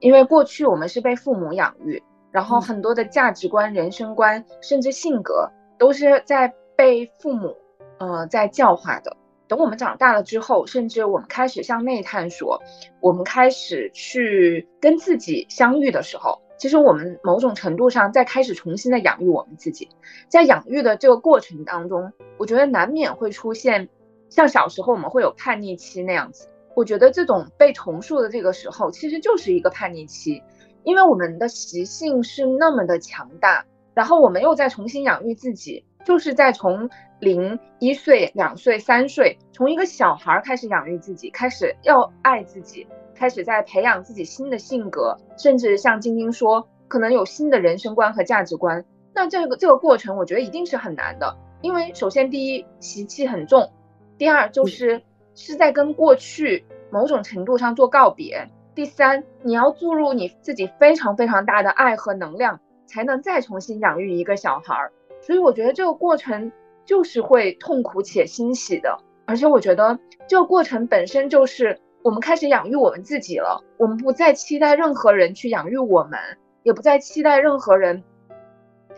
[0.00, 7.56] 因为过去我们是被父母养育，然后很多的价值观、人生观，甚至性格都是在被父母
[7.98, 9.16] 呃在教化的。
[9.46, 12.62] 等我们长大了之后，甚至我们开始向内探索，
[13.00, 19.88] 我们开始去跟自己相遇的时候，其实我们某种程度上在开始重新的养育我们自己。
[20.28, 23.88] 在养育的这个过程当中，我觉得难免会出现
[24.28, 26.48] 像小时候我们会有叛逆期那样子。
[26.74, 30.42] 我觉得这种被重塑的这个时候，其实就是一个叛逆期，
[30.82, 35.84] 因为我们的习性是那么的强大，然后我们又在重新养育自己。
[36.04, 36.88] 就是在从
[37.20, 42.86] 零一岁、两岁、三岁，从一个小孩开始养育自己，开始要爱自己，
[43.18, 48.84] 开始在培养自己新的性格，甚至像晶晶说，可能有新的人生观和价值观。
[49.12, 53.72] 那这个这个过程，我觉得一定是很难的，因为首先第一习气很重，
[54.16, 55.02] 第二就是
[55.34, 64.92] 是在跟过去某种程度上做告别，第三你要注入你自己非常非常大的爱和能量，才能再重新养育一个小孩儿。
[65.20, 66.52] 所以我觉得这个过程
[66.84, 73.62] 就是会痛苦且欣喜的，而且我觉得这个过程本身就是我们开始养育我们自己了。
[73.76, 76.18] 我们不再期待任何人去养育我们，
[76.62, 78.02] 也不再期待任何人，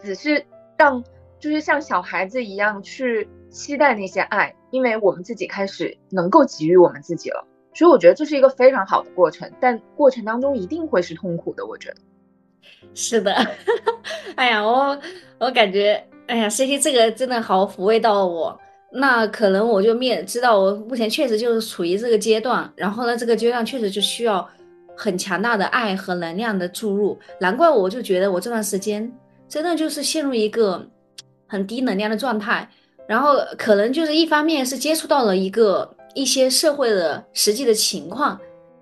[0.01, 0.47] 只是
[0.79, 1.03] 让
[1.41, 7.45] 就是像小孩子一样去期待那些爱，因为我们自己开始能够给予我们自己了。
[7.75, 11.67] 所以我觉得这是一个非常好的过程，但过程当中一定会是痛苦的。
[11.67, 11.97] 我觉得
[12.95, 13.35] 是的，
[14.37, 14.97] 哎呀，我
[15.41, 16.07] 我感觉。
[16.29, 18.57] 哎呀，C T 这个真的好抚慰到我。
[18.93, 22.71] 那可能我就面知道，我目前确实就是处于这个阶段。
[22.75, 24.49] 然后呢，这个阶段确实就需要
[24.97, 27.19] 很强大的爱和能量的注入。
[27.41, 29.11] 难怪我就觉得我这段时间
[29.49, 30.85] 真的就是陷入一个
[31.47, 32.69] 很低能量的状态。
[33.07, 38.39] 然后可能就是一方面是接触到了一个一些社会的实际的情况。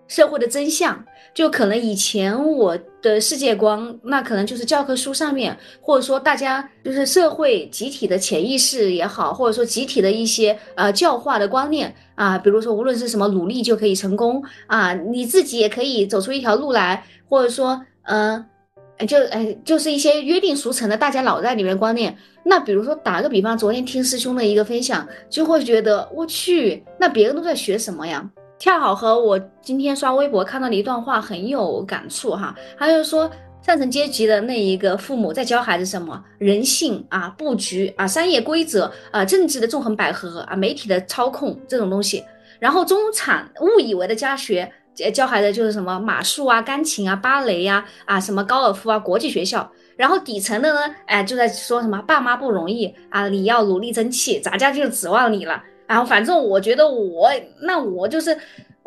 [0.09, 18.45] 社会的真相，就可能以前我的世界观，那可能就是教科书上面，或者说大家就是社会集体的潜意识也好，或者说集体的一些呃教化的观念啊，比如说无论是什么努力就可以成功啊，你自己也可以走出一条路来，或者说嗯，
[19.07, 22.17] 就哎就是一些约定俗成的大家脑袋里面观念。
[22.45, 28.27] 那比如说打个比方，昨天听师兄的一个分享，就会觉得我去，那别人都在学什么呀？
[28.59, 33.31] 恰好和我今天刷微博看到的一段话很有感触哈，他就说
[33.63, 42.25] 上层阶级的那一个父母在教孩子什么人性啊、布局啊、商业规则啊、政治的纵横捭阖啊、媒体的操控这种东西，
[42.59, 44.69] 然后中产误以为的家学
[45.15, 55.63] 教孩子就是什么马术啊、钢琴啊、芭蕾呀啊、什么高尔夫啊、国际学校，然后底层的呢，哎就在说什么爸妈不容易啊，你要努力争气，咱家就指望你了。
[55.89, 57.29] 然后反正我觉得我
[57.63, 58.39] 那我就是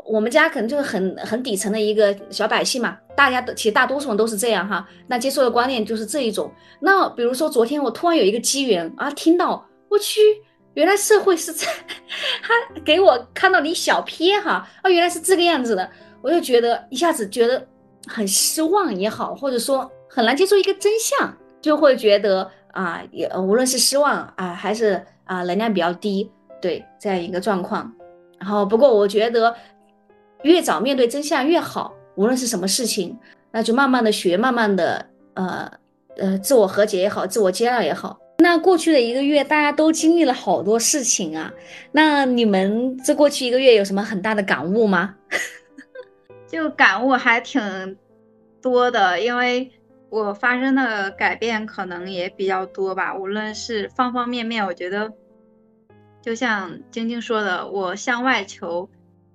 [0.06, 4.88] 我们家可能就是很很底层的一个小百姓嘛，大家都其实大多数人都是这样哈。
[5.08, 6.52] 那接受的观念就是这一种。
[6.80, 10.22] 那比如说昨天我突然有一个机缘啊，听到我去，
[10.76, 11.66] 原来社会是这，
[12.44, 12.54] 他
[12.86, 15.90] 给我看到你小瞥哈啊，原来是这个样子的，
[16.22, 17.66] 我就觉得一下子觉得
[18.08, 26.30] 很失望也好，或者说很难接受一个真相，就会觉得啊也无论是失望啊还是啊能量比较低。
[26.62, 27.92] 对这样一个状况，
[28.40, 29.56] 然后不过我觉得
[30.44, 33.18] 越早面对真相越好，无论是什么事情，
[33.52, 35.72] 那就慢慢的学，慢慢的呃
[36.18, 38.20] 呃自我和解也好，自我接纳也好。
[38.38, 41.52] 那过去的一个月，大家都经历了好多事情啊，
[41.92, 45.16] 那你们这过去一个月有什么很大的感悟吗？
[46.48, 47.98] 就感悟还挺
[48.62, 49.72] 多的，因为
[50.10, 55.12] 我发生的改变可能也比较多吧，无论是方方面面，我觉得。
[56.22, 58.90] 就像晶晶说的，我向外求，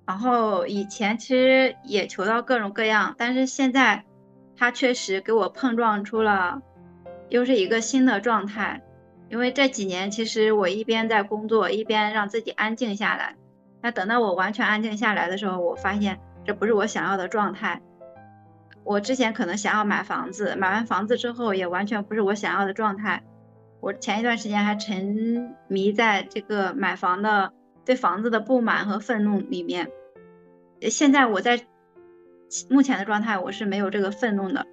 [0.05, 4.05] 然后以前其实也求到各种各样，但是现在，
[4.55, 6.61] 它确实给我碰撞出了，
[7.29, 8.81] 又是一个新的状态。
[9.29, 13.35] 因为这几年其实我一边在工作，一边让自己安静下来。
[13.81, 17.81] 那等到我完全安静下来的时候，我发现这不是我想要的状态。
[18.85, 23.21] 我之前可能想要买房子，买完房子之后也完全不是我想要的状态。
[23.79, 27.53] 我前一段时间还沉迷在这个买房的
[27.85, 29.91] 对房子的不满和愤怒里面，
[30.81, 31.65] 现在我在
[32.69, 34.65] 目前的状态我是没有这个愤怒的。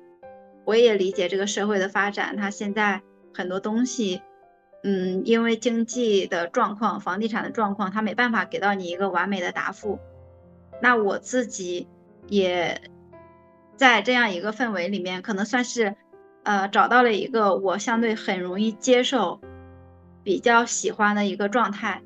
[0.64, 3.02] 我也理解这个社会的发展，它现在
[3.34, 4.22] 很多东西，
[4.82, 9.98] 嗯，因为经济的状况、房地产的状况，它没办法给到你一个完美的答复。
[10.80, 11.86] 那我自己
[12.28, 12.80] 也
[13.76, 15.96] 在这样一个氛围里面，可能算是
[16.44, 19.40] 呃找到了一个我相对很容易接受、
[20.22, 22.02] 比较喜欢的一个状态。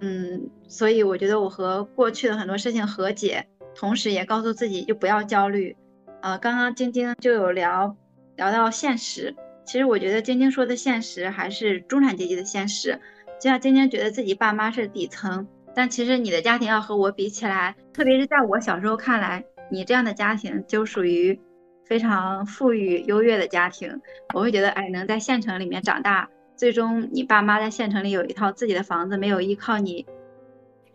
[0.00, 5.76] 嗯，所以我觉得我和过去的很多事情和解，同时也告诉自己就不要焦虑。
[6.22, 7.96] 呃，刚刚晶晶就有聊
[8.36, 13.00] 聊到现实，其实我觉得晶晶说的现实还是中产阶级的现实。
[13.40, 21.40] 就像晶晶觉得自己爸妈是底层，但其实你的家庭要和我比起来，特别是在我小时候看来，你这样的家庭就属于
[21.84, 24.00] 非常富裕优越的家庭。
[24.34, 26.28] 我会觉得，哎，能在县城里面长大。
[26.56, 30.06] 最终，你爸妈在县城里有一套自己的房子，没有依靠你，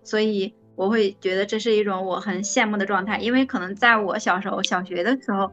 [0.03, 3.17] 所以我会觉得这是一种我很羡慕的状态。
[3.17, 5.51] 因为可能在我小时候小学的时候，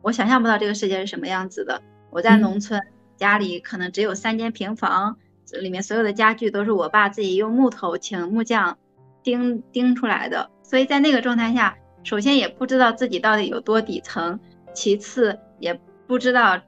[0.00, 1.80] 我想象不到这个世界是什么样子的。
[2.10, 2.82] 我在农村，
[3.16, 5.16] 家里可能只有三间平房，
[5.60, 8.78] 里面所有的家具都是我爸自己用木头请木匠
[9.22, 10.50] 钉钉出来的。
[10.64, 14.40] 所以在那个状态下，首先也不知道自己到底有多底层，
[14.74, 16.60] 其次也不知道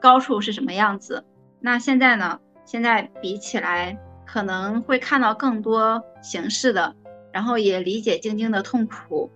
[0.00, 1.24] 高处是什么样子。
[1.60, 2.40] 那现在呢？
[2.64, 6.94] 现在比起来，可能会看到更多形式的，
[7.32, 9.28] 然后也理解晶晶的痛苦，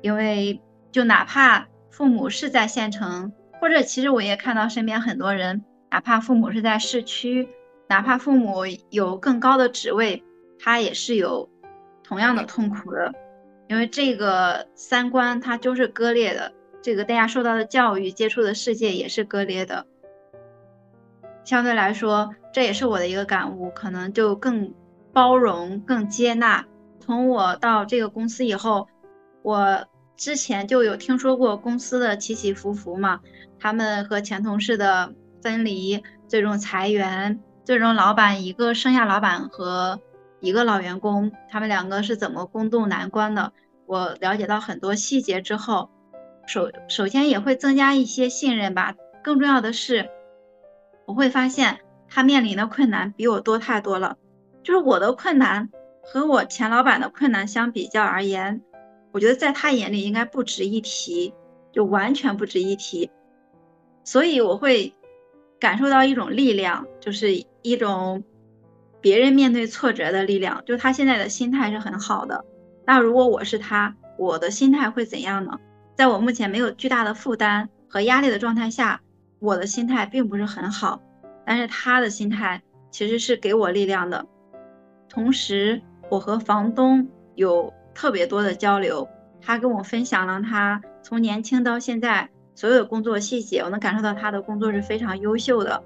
[0.00, 0.58] 因为
[0.90, 7.46] 就哪怕父母是在县城，或者其实我也看到身边很多人，哪怕父母是在市区，
[7.88, 10.24] 哪怕父母有更高的职位，
[10.58, 11.50] 他也是有
[12.02, 13.12] 同样的痛苦的，
[13.68, 16.54] 因为这个三观它就是割裂的，
[16.88, 19.84] 这个大家受到的教育、接触的世界也是割裂的。
[21.44, 24.72] 相对来说，这也是我的一个感悟，可能就更
[25.12, 26.64] 包容、更接纳。
[26.98, 28.88] 从我到这个公司以后，
[29.42, 33.20] 我之前就有听说过公司的起起伏伏嘛，
[33.60, 40.00] 他们和前同事的分离，最终裁员，最终老板一个剩下老板和
[40.40, 43.52] 一个老员工，他们两个是怎么共度难关的？
[43.84, 45.90] 我了解到很多细节之后，
[46.48, 48.96] 首首先也会增加一些信任吧。
[49.22, 50.10] 更重要的是。
[51.06, 54.18] 我会发现他面临的困难比我多太多了，
[54.62, 55.70] 就是我的困难
[56.02, 58.60] 和我前老板的困难相比较而言，
[59.12, 61.32] 我觉得在他眼里应该不值一提，
[61.72, 63.10] 就完全不值一提。
[64.04, 64.94] 所以我会
[65.58, 68.22] 感受到一种力量，就是一种
[69.00, 70.62] 别人面对挫折的力量。
[70.66, 72.44] 就他现在的心态是很好的，
[72.84, 75.58] 那如果我是他，我的心态会怎样呢？
[75.98, 79.00] 在我目前没有巨大的负担和压力的状态下。
[79.40, 81.00] 我的心态并不是很好，
[81.44, 84.26] 但是他的心态其实是给我力量的。
[85.08, 89.08] 同时，我和房东有特别多的交流，
[89.40, 95.82] 他跟我分享了他从年轻到现在所有的工作细节，我能感受到他的工作是非常优秀的。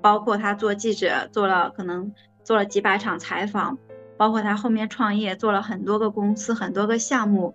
[0.00, 3.78] 包括他做记者做了可能做了几百场采访，
[4.16, 7.54] 包括他后面创业做了很多个公司很多个项目，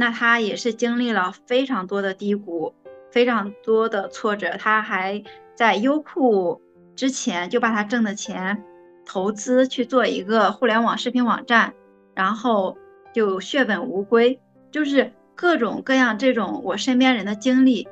[0.00, 2.74] 那他也是经历了非常多的低谷。
[3.12, 5.24] 非常多的挫折，他还
[5.56, 6.62] 在优酷
[6.94, 8.62] 之前就把他挣的钱
[9.04, 11.74] 投资去做一个互联网视频网站，
[12.14, 12.78] 然后
[13.12, 14.38] 就血本无归，
[14.70, 17.88] 就是各种各样这种我身边人的经历，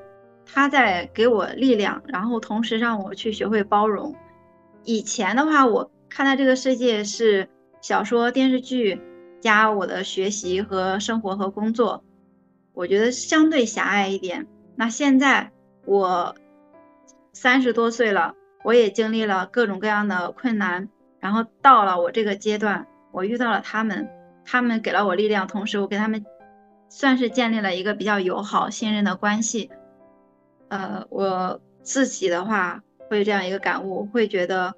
[0.47, 4.15] 他在给我力量，然后同时让我去学会包容。
[4.85, 7.49] 以前的话，我看待这个世界是
[7.81, 9.01] 小说、电视剧
[9.41, 12.05] 加我的学习和生活和工作，
[12.73, 14.47] 我觉得相对狭隘一点。
[14.77, 15.53] 那现在
[15.85, 16.35] 我
[17.33, 20.89] 三十多岁了，我也经历了各种各样的困难，
[21.21, 24.09] 然后到了我这个阶段，我遇到了他们，
[24.45, 26.25] 他们给了我力量，同时我跟他们
[26.89, 29.71] 算是建立了一个比较友好、信任的关系。
[30.69, 34.75] 呃，我自己的话会有这样一个感悟，会觉得，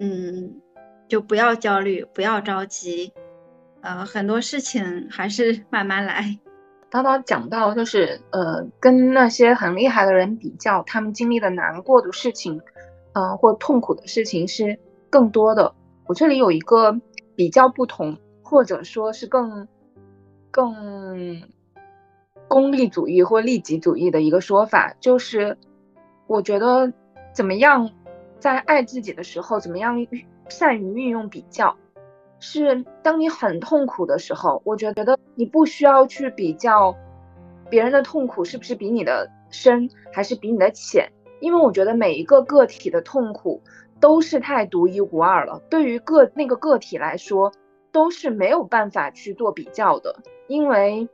[0.00, 0.60] 嗯，
[1.06, 3.12] 就不要焦虑，不要着急，
[3.84, 6.38] 呃，很多事情还是慢慢来。
[6.90, 12.62] 叨叨讲到，就是呃，跟那些很厉害的人比较，他们经历的难过的事情，
[13.12, 14.78] 呃，或痛苦的事情是
[15.10, 15.74] 更多的。
[16.06, 16.98] 我这里有一个
[17.36, 19.68] 比较不同，或者说是更
[20.50, 21.42] 更
[22.48, 25.58] 功利主义或利己主义的一个说法，就是
[26.26, 26.90] 我觉得
[27.34, 27.90] 怎么样
[28.38, 30.06] 在爱自己的时候，怎么样
[30.48, 31.76] 善于运用比较。
[32.46, 36.94] 是当你很痛苦的时候，我觉得你不需要去比较
[37.70, 43.62] 别人的痛苦是不是比你的深，还是比你的浅，因为我觉得每一个个体的痛苦
[43.98, 45.62] 都是太独一无二了。
[45.70, 47.50] 对于个那个个体来说，
[47.90, 50.14] 都是没有办法去做比较的，
[50.46, 51.08] 因为，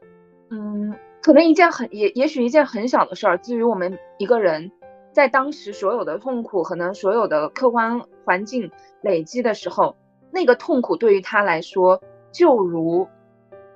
[0.50, 4.72] 嗯，可能一件很也也许一件很小的事儿，至于我们一个人
[5.12, 9.94] 在当时所有的痛苦，可能所有的客观环境累积的时候。
[10.32, 12.02] 那个痛苦对于他来说，
[12.32, 13.08] 就如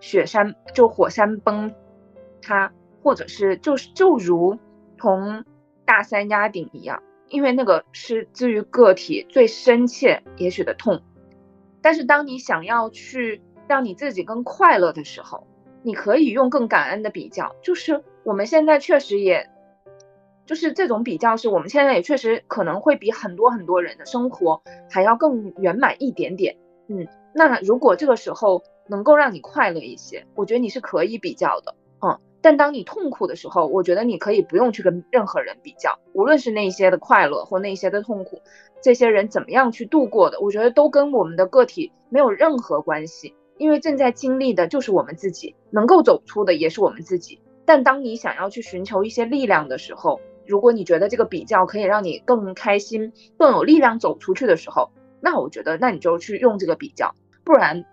[0.01, 1.75] 雪山就火山崩
[2.43, 4.59] 塌，或者是就是就如
[4.97, 5.45] 同
[5.85, 11.03] 大山压顶一样，因为那个是至于个体最深切也许的痛。
[11.83, 15.47] 但是当你想要去让你自己更快乐的时候，
[15.83, 19.51] 你可以用更感恩的比较，就是我们现在确实也，
[20.47, 26.57] 就是这种比较是我们现在也确实可能会比很多很多人的生活还要更圆满一点点。
[26.89, 31.75] 嗯，那如果这个时候能够让你快乐一些，我觉得你是可以比较的。
[32.01, 38.43] 嗯，但当你痛苦的时候，我觉得你可以不用去跟任何人比较，无论是那些的快乐或那些的痛苦，
[38.83, 43.35] 这些人怎么样去度过的，我觉得都跟我们的个体没有任何关系。
[43.57, 47.41] 因为正在经历的就是我们自己，能够走出的也是我们自己。
[47.65, 54.91] 但当你想要去寻求一些力量的时候，如果你觉得这个比较可以让你更开心、更有力量走出去的时候，
[55.21, 57.15] 那我觉得那你就去用这个比较。
[57.45, 57.85] 不然，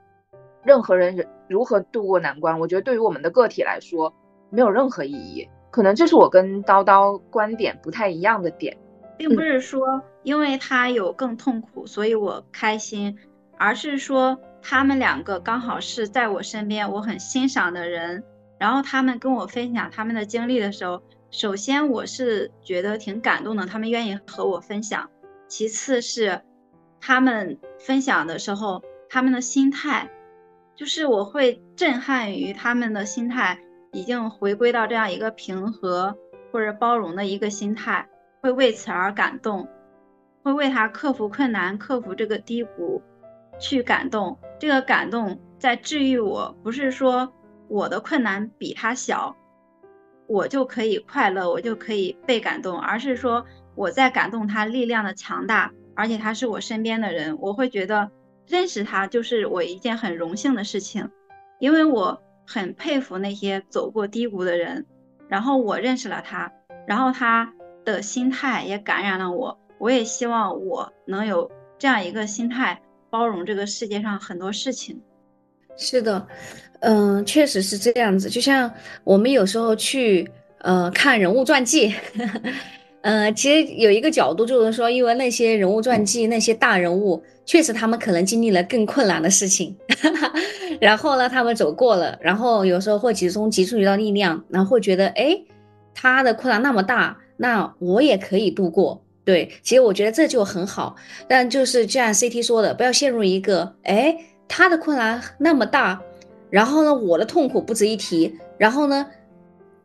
[0.64, 4.14] 任何人如何度过难关，我觉得对于我们的个体来说
[4.50, 5.48] 没有任何意义。
[5.70, 8.78] 可能这是我跟叨叨观点不太一样的点，
[9.18, 13.18] 并不是说因为他有更痛苦，所以我开心，
[13.58, 14.40] 而是说。
[14.64, 18.24] 他们两个刚好是在我身边，我很欣赏的人。
[18.60, 25.10] 然后他们跟我分享他们的经历的时候，首先我是觉得挺感动的，他们愿意和我分享。
[25.48, 26.42] 其次是
[27.00, 30.10] 他们分享的时候，他们的心态，
[30.76, 33.60] 就是我会震撼于他们的心态
[33.94, 36.18] 已经回归到这样一个平和
[36.52, 38.08] 或者包容的一个心态，
[38.42, 39.68] 会为此而感动，
[40.44, 43.02] 会为他克服困难、克服这个低谷。
[43.60, 47.32] 去感动，这个感动在治愈我，不是说
[47.68, 49.36] 我的困难比他小，
[50.32, 58.10] 我就可以快乐，我就可以被感动，而是说我在感动他力量的强大，而且他是我身边的人，我会觉得
[58.48, 61.10] 认识他就是我一件很荣幸的事情，
[61.60, 64.86] 因为我很佩服那些走过低谷的人，
[65.28, 66.50] 然后我认识了他，
[66.88, 67.54] 然后他
[67.84, 72.82] 的心态也感染了我，我也希望我能有这样一个心态。
[73.10, 75.02] 包容这个世界上很多事情，
[75.78, 76.28] 是的，
[76.82, 78.30] 嗯，确实是这样子。
[78.30, 78.72] 就像
[79.04, 81.94] 我们有时候去呃看人物传记，
[83.02, 89.76] 嗯， 其实有一个角度就是说，因为那些人物传记那些大人物，确实他们可能经历了更困难的事情，
[90.80, 95.36] 然后呢，他们走过了，然后有时候会集中集中一道力量，然后会觉得，哎，
[95.96, 99.04] 他的困难那么大，那我也可以度过。
[99.24, 100.96] 对，其实我觉得这就很好，
[101.28, 104.16] 但就是就像 CT 说的，不要陷入一个，哎，
[104.54, 106.02] 他的困难那么大，
[106.50, 109.08] 然后呢，我的痛苦不值一提，然后呢，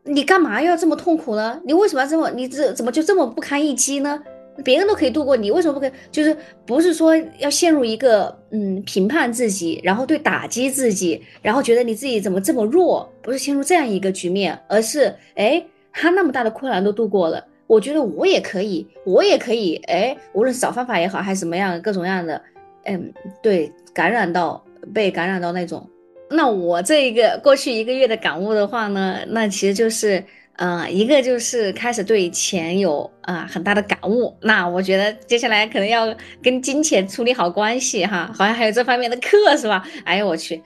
[0.03, 1.57] 你干嘛要这么痛苦呢？
[1.63, 4.21] 你为什么要这么，你这怎么就这么不堪一击呢？
[4.65, 5.91] 别人都可以度过，你为什么不可以？
[6.11, 15.63] 就是不是说要陷入一个嗯评判自己，然后对打击自己，然后觉得你自己怎么这么弱，不是陷入这样一个局面，而是哎，
[15.93, 17.41] 他那么大的困难都度过了。
[17.67, 22.41] 我觉得我也可以，我也可以，哎，无论是找方法也好，还是怎么样，各种各样的，
[22.87, 24.63] 嗯，对，感染到
[24.93, 25.87] 被感染到那种。
[26.29, 30.21] 那我这一个过去一个月的感悟的话呢，那其实就是，
[30.57, 34.35] 呃，一个就是开始对钱有啊很大的感悟。
[34.41, 36.13] 那我觉得接下来可能要
[36.43, 39.81] 跟金钱处理好关系哈，好像还有这方面的课是吧？
[40.03, 40.61] 哎呦我去，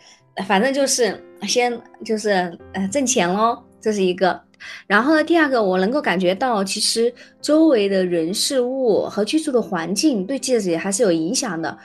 [0.47, 2.30] 反正就是先就是
[2.74, 4.41] 呃挣钱喽，这是一个。
[4.86, 7.11] 然后呢，第二个，我能够感觉到，其实
[7.41, 11.76] 周围的人事物和居住的环境对自己还是有影响的。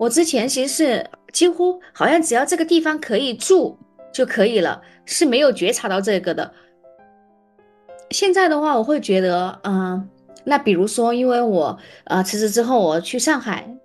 [0.00, 3.78] 我之前其实是几乎好像只要这个地方可以住
[4.10, 6.50] 就可以了，是没有觉察到这个的。
[8.10, 10.08] 现在的话，我会觉得，嗯，
[10.42, 13.76] 那比如说，因为我呃辞职之后，我去上海。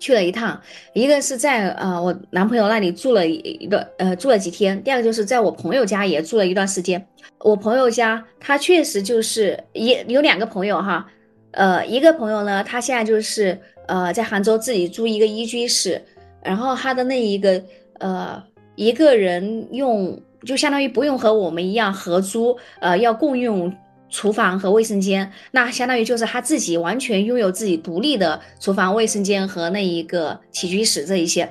[0.00, 0.62] 去了一趟，
[0.92, 7.04] 一个是在呃我男朋友那里住了一个呃住了几天，第二个就是在我朋友家也住了一段时间。
[7.40, 11.04] 我朋友家他确实就是也有两个朋友哈，
[11.50, 16.00] 呃一个朋友呢，他现在就是呃在杭州自己租一个一居室，
[16.40, 17.60] 然后他的那一个
[17.98, 18.40] 呃
[18.76, 23.74] 一个人用就相当于不用和我们一样合租，呃要共用。
[24.10, 31.46] 厨房和卫生间，那相当于就是他自己完全拥有自己独立的厨房、卫生间和那一个起居室这一些，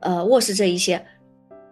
[0.00, 1.02] 呃，卧室这一些，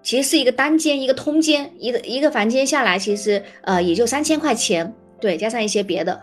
[0.02, 6.18] 其实是一个单间，一个通间，一个一个房间下来，其实呃也就三千块钱，对，加上一些别的，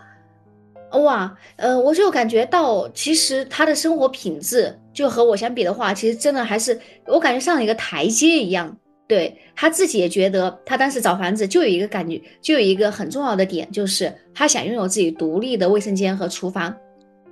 [0.92, 8.76] 哇，呃，我就感觉到其实他的生活品质就和我相比的话，其实真的还是我感觉上了一个台阶一样。
[9.08, 16.76] 对他自己也觉得，他当时找房子就有一个感觉，就有一个很重要的点，就是他想拥有自己独立的卫生间和厨房。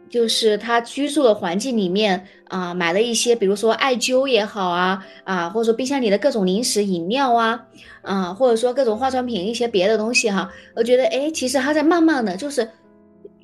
[0.08, 7.60] 就是他居住的环境里面啊，买了一些，比如说艾灸也好啊啊，或者说冰箱里的各种零食饮料啊
[8.04, 12.70] 啊，或者说各种化妆品一些别的东西哈，我觉得哎，其实他在慢慢的就是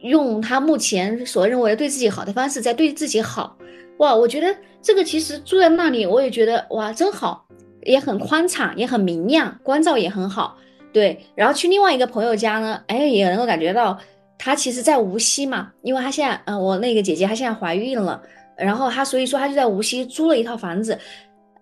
[0.02, 3.58] 用他目前所认为对自己好的方式在对自己好，
[3.98, 7.46] 哇，我觉得这个其实住在那里我也觉得哇真好，
[7.84, 10.58] 也很宽敞，也很明亮，光照也很好，
[10.92, 13.98] 对，然后去另外一个朋友家呢，哎，也能够感觉到。
[14.44, 18.20] 她其实，在无锡嘛，因为她现在，嗯，我那个姐姐她现在怀孕了，
[18.58, 20.98] 然后她所以说她就在无锡租了一套房子，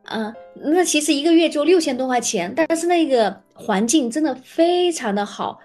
[0.06, 5.60] 嗯，那其实一个月就六千多块钱，但是那个环境真的非常的好，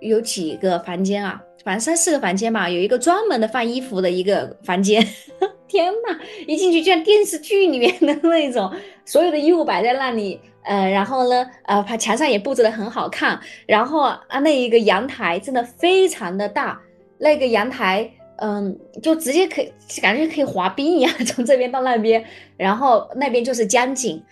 [0.00, 5.02] 有几个房间啊，反正三四个房间吧，有一个专门的放衣服的一个房间，
[5.66, 8.70] 天呐，一进去就像电视剧里面的那种，
[9.04, 10.40] 所有的衣物摆在那里。
[10.64, 16.80] 呃，然后呢，呃，把墙上也布置的很好看，然后啊，那一个阳台真的非常的大，
[17.18, 22.24] 那个阳台，嗯，就直接可以感觉可以滑冰一样， 从这边到那边，
[22.56, 24.22] 然后那边就是江景，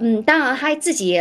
[0.00, 1.20] 嗯，当然他自己。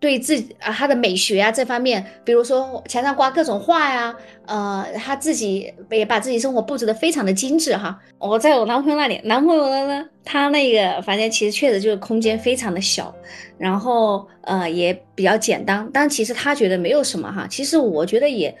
[0.00, 4.14] 对自己啊，他的美学啊这方面，比如说墙上挂各种画呀，
[4.46, 7.98] 呃，他自己也把自己生活布置的非常的精致哈。
[8.18, 13.12] 我在我男朋友那里，男朋友的呢，他那个房间其实确实就是空间非常的小，
[13.58, 17.44] 然后呃也比较简单，但其实他觉得没有什么哈。
[17.50, 18.56] 其实我觉得也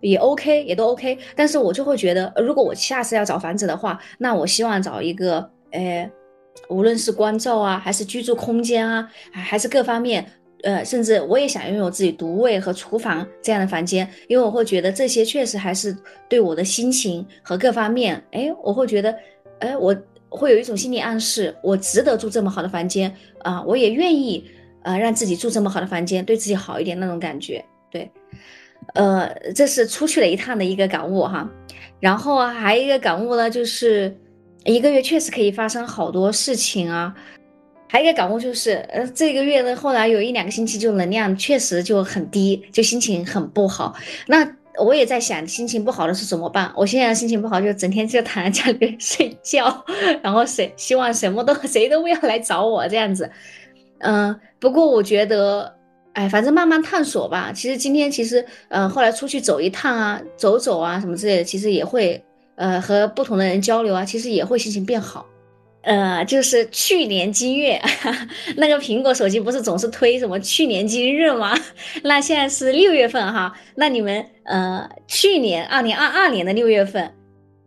[0.00, 6.10] 也 OK，也都 OK，但是我就会觉得，如果我下次要找房子的话，那我希望找一个，呃，
[6.70, 10.24] 无论是光照啊，还是居住空间啊，还是各方面。
[10.62, 15.96] 呃，甚至我也想拥有自己独卫和厨房这样的房间，因为我会觉得这些确实还是
[16.28, 19.14] 对我的心情和各方面，哎，我会觉得，
[19.60, 19.96] 哎，我
[20.28, 24.44] 会有一种心理暗示，我值得住这么好的房间啊，我也愿意
[24.82, 27.64] 呃让自己住这么好的房间，对自己好一点那种感觉。
[27.90, 28.10] 对，
[28.94, 31.50] 呃，这是出去了一趟的一个感悟哈。
[31.98, 34.14] 然后还有一个感悟呢，就是
[34.64, 37.14] 一个月确实可以发生好多事情啊。
[37.90, 43.96] 还有一个感悟就是，呃，这个月呢，后来有一两个星期就能量确实就很低，就心情很不好。
[44.28, 46.72] 那我也在想，心情不好的是怎么办？
[46.76, 49.84] 我现在心情不好，就整天就躺在家里睡觉，
[50.22, 53.28] 然后谁希望什么都谁都不要来找我这样子。
[53.98, 55.74] 嗯，不过我觉得，
[56.12, 57.50] 哎，反正慢慢探索吧。
[57.52, 62.22] 其实今天其实，嗯，后来出去走一趟啊，走走啊什么之类的，其实也会，
[62.54, 65.26] 呃，和不同的人交流啊，其实也会心情变好。
[65.82, 67.80] 呃，就是去年今月，
[68.56, 71.54] 那个苹果手机不是总是推什么去年今日吗？
[72.04, 77.14] 那现在是六月份哈，那你们呃，去年二零二二年的六月份，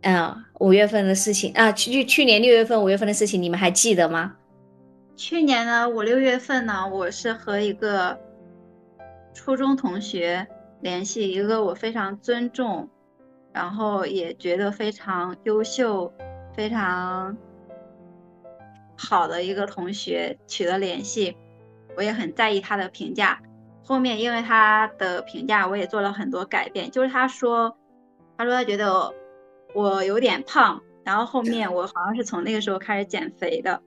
[0.02, 4.36] 啊，五月份的事情啊，去去年六月份、五月份的事情，你们还记得吗？
[5.16, 8.16] 去年的五六月份呢，我是和一个
[9.34, 10.46] 初中同学
[10.82, 12.88] 联系，一个我非常尊重，
[13.52, 16.12] 然后也觉得非常优秀，
[16.56, 17.36] 非常。
[18.96, 21.36] 好的一个同学取得联系，
[21.96, 23.40] 我也很在意他的评价。
[23.82, 26.90] 后面因为他的评价，我也做了很多改变。
[26.90, 27.76] 就是他说，
[28.38, 29.12] 他说他觉得
[29.74, 33.82] 我有点胖，然后后面我好像是从那个时候开始减肥的，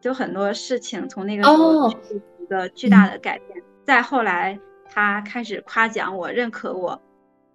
[0.00, 1.90] 就很多事情从那个时候
[2.38, 3.62] 一个巨大的改变。
[3.84, 4.60] 再后来，
[4.92, 7.00] 他开始夸奖我、认可我，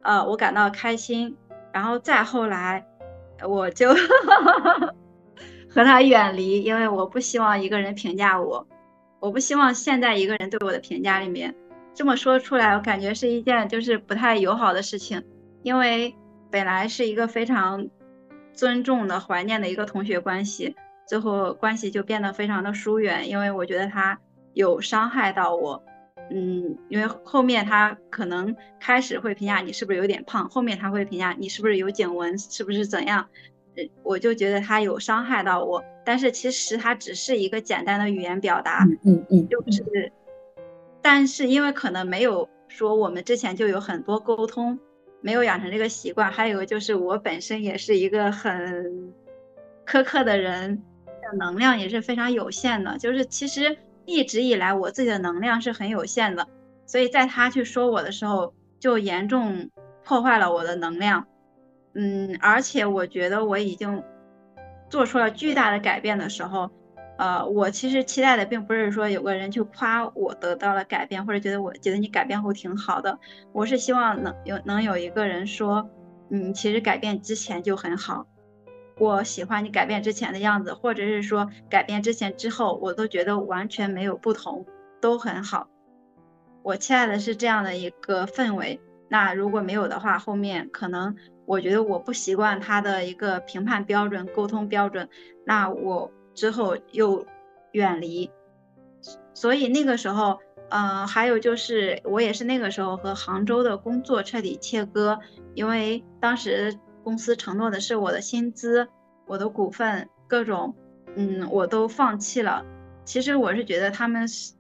[0.01, 1.37] 呃，我感到开心。
[1.71, 2.83] 然后再后来，
[3.47, 3.89] 我就。
[5.75, 8.65] 和他远离，因为我不希望一个人评价我，
[9.19, 11.53] 我不希望现在一个人对我的评价里面
[11.93, 15.21] 这么说出来，我感觉是一件就是不太友好的事情，
[15.63, 16.15] 因为
[16.49, 17.89] 本来是一个非常
[18.53, 20.73] 尊重的、怀念的一个同学关系，
[21.05, 24.17] 最后关系就变得非常的疏远，因为我觉得他
[24.53, 25.83] 有伤害到我，
[26.31, 33.27] 嗯，因为后面他可能开始会评价你是不是有点胖，后面他会评价你是不是有颈纹，是不是怎样。
[34.03, 40.11] 我就觉得他有伤害到我，但是其实他只是一个简单的语言表达，嗯嗯，就是，
[41.01, 44.79] 但是因为可能没有说我们之前就有很多沟通，
[45.21, 49.13] 没有养成这个习惯，还有就是我本身也是一个很
[49.85, 50.81] 苛刻的人，
[51.37, 56.47] 能量也是非常有限的，就是其实一直以来我自己的能量是很有限的，
[56.85, 59.69] 所以在他去说我的时候，就严重
[60.03, 61.27] 破坏了我的能量。
[61.95, 64.03] 嗯，而且我觉得我已经
[64.89, 66.69] 做出了巨大的改变的时候，
[67.17, 73.17] 呃，我其实期待的并不是说有个人去夸我得到了改变，或者觉得我觉得你改变后挺好的，
[73.53, 75.89] 我是希望能有能有一个人说，
[76.29, 78.27] 嗯，其实改变之前就很好，
[78.99, 84.65] 我喜欢你改变之前的样子，或者是说改变之前之后，我都觉得完全没有不同，
[84.99, 85.69] 都很好。
[86.61, 88.81] 我期待的是这样的一个氛围。
[89.07, 91.15] 那如果没有的话，后面可能。
[91.45, 95.07] 我觉得我不习惯他的一个评判标准、沟通标准，
[95.45, 97.25] 那我之后又
[97.71, 98.31] 远离。
[99.33, 100.39] 所以那个时候，
[100.69, 105.19] 呃，还有就是我也是那个时候和杭州的工作彻底切割，
[105.53, 108.87] 因为当时公司承诺的是我的薪资、
[109.27, 110.73] 我的股份各种，
[111.15, 112.65] 嗯，我都放弃了。
[113.03, 114.53] 其实我是觉得他们是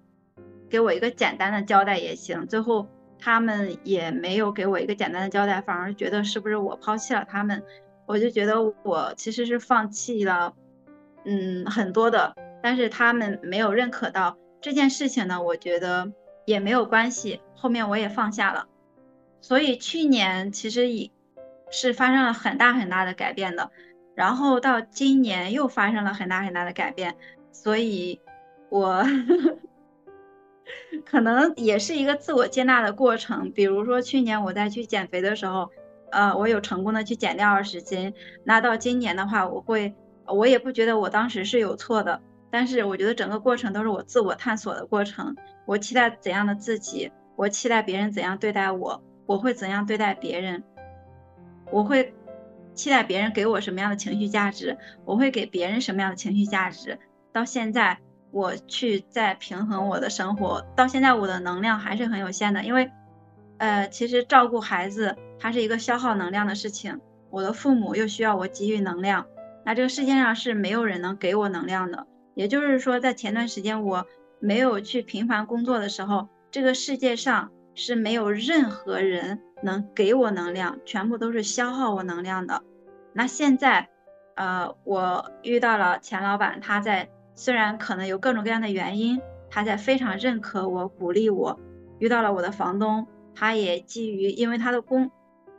[0.69, 2.87] 给我一个简单的交代也行，最后。
[3.25, 7.63] 他们也没有给我一个简单的交代，反而觉得是不是我抛弃了他们？
[8.05, 10.53] 我就觉得我其实是放弃了，
[11.23, 15.41] 嗯，很多的，但是他们没有认可到这件事情呢。
[15.41, 16.13] 我觉得
[16.45, 18.67] 也没有关系，后面我也放下了。
[19.41, 21.09] 所以去年其实也
[21.71, 23.71] 是发生了很大很大的改变的，
[24.13, 27.15] 然后到今年又发生了很大很大的改变，
[27.51, 28.21] 所以
[28.69, 29.03] 我。
[31.05, 33.51] 可能也是一个自我接纳的过程。
[33.51, 35.69] 比如说去年我在去减肥的时候，
[36.11, 38.13] 呃，我有成功的去减掉二十斤。
[38.43, 39.93] 那到今年的话，我会，
[40.25, 42.21] 我也不觉得我当时是有错的。
[42.49, 45.35] 但是我觉得整个过程都是我自我探索的过程。
[45.65, 47.11] 我期待怎样的自己？
[47.35, 49.03] 我期待别人怎样对待我？
[49.25, 50.63] 我会怎样对待别人？
[51.71, 52.13] 我会
[52.73, 54.77] 期待别人给我什么样的情绪价值？
[55.03, 56.97] 我会给别人什么样的情绪价值？
[57.33, 57.99] 到现在。
[58.35, 62.91] 我去在平衡我的生活，到现在我的能量还是很有限的，因为，
[63.59, 69.25] 呃，其实照顾孩子它是一个消耗能量的事情，我的父母又需要我给予能量，
[69.63, 72.07] 那这个世界上是没有人能给我能量的。
[72.33, 74.05] 也就是说，在前段时间我
[74.41, 82.61] 没有去频繁工作的时候，这个世界上是没有任何人能给我能量，全部都是消耗我能量的。
[83.13, 83.87] 那现在，
[84.35, 87.07] 呃，我遇到了钱老板，他在。
[87.35, 91.59] 虽然可能有各种各样的原因，他在非常认可我、鼓励我。
[91.99, 95.11] 遇到了我的房东，他也基于因为他的工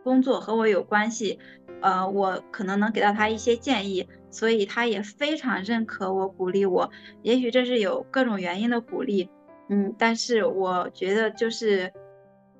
[0.03, 1.39] 工作和我有关系，
[1.81, 6.91] 呃，我可能能给到他一些建议，所以他也非常认可我、鼓励我。
[7.23, 9.31] 也许这是有各种原因的鼓励，
[9.69, 11.93] 嗯，但是我觉得就是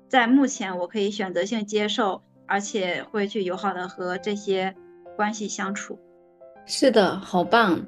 [0.07, 4.75] 在目前我可以选择性接受，而且会去友好的和这些
[5.15, 5.99] 关系相处。
[6.65, 7.85] 是的，好棒。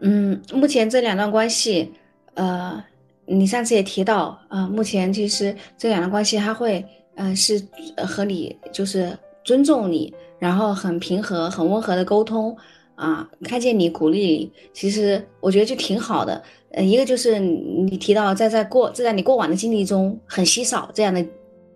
[0.00, 1.90] 嗯，目前这两段关系，
[2.34, 2.82] 呃，
[3.24, 6.84] 你上次也提到，呃，目前其实这两段关系，他会，
[7.14, 7.62] 呃，是
[8.06, 12.54] 和你就是尊重你，然后很平和、很温和的沟通，
[12.96, 16.42] 啊，看见你鼓励你，其实我觉得就挺好的。
[16.72, 21.24] 呃，一个就是你提到在在过在你过往的经历中很稀少这样的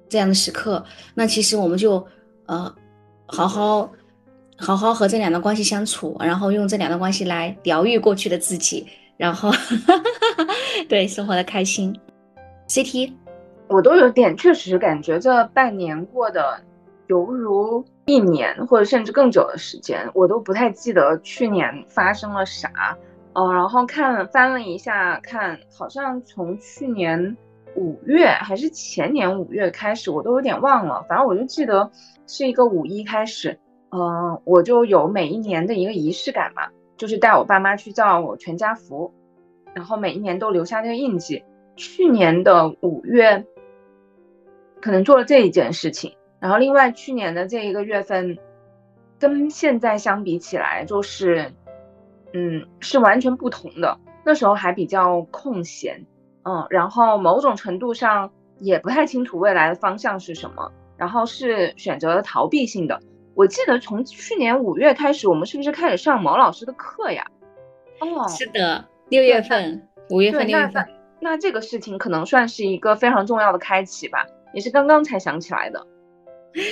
[0.09, 2.05] 这样的时刻，那其实我们就
[2.47, 2.75] 呃
[3.27, 3.91] 好好。
[4.61, 8.87] 好好和这两段关系相处，然后用这两段关系来疗愈过去的自己，
[9.17, 9.51] 然后
[10.89, 11.97] 对生活的开心。
[12.69, 13.13] CT，
[13.69, 16.61] 我都有点确实感觉这半年过得
[17.07, 22.71] 犹如一年，或者甚至更久的时间，我都不太记得去年发生了啥。
[23.35, 27.37] 嗯，然后看翻了一下，看好像从去年
[27.77, 31.05] 五月还是前年五月开始，我都有点忘了。
[31.09, 31.89] 反正我就记得
[32.27, 33.57] 是一个五一开始。
[33.91, 39.13] 嗯，我就有每一年的一个仪式感嘛，就是带我爸妈去造我全家福，
[39.75, 41.43] 然后每一年都留下这个印记。
[41.77, 43.47] 去年的五月，
[44.81, 48.37] 可能做了这一件事情，然后另外去年的这一个月份，
[49.19, 51.53] 跟现在相比起来，就是，
[52.33, 53.97] 嗯，是完全不同的。
[54.25, 56.05] 那时候还比较空闲，
[56.43, 63.01] 嗯，然后某种程度上也不太清楚未来的方向是什么，然后是选择了逃避性的。
[63.39, 67.25] 我记得从去年五月开始，我们是不是开始上毛老师的课呀？
[68.01, 70.85] 哦，是的，六月份、五月份、六月份。
[71.21, 75.87] 那这个事情可能算是一个非常重要的开启吧，也是刚刚才想起来的。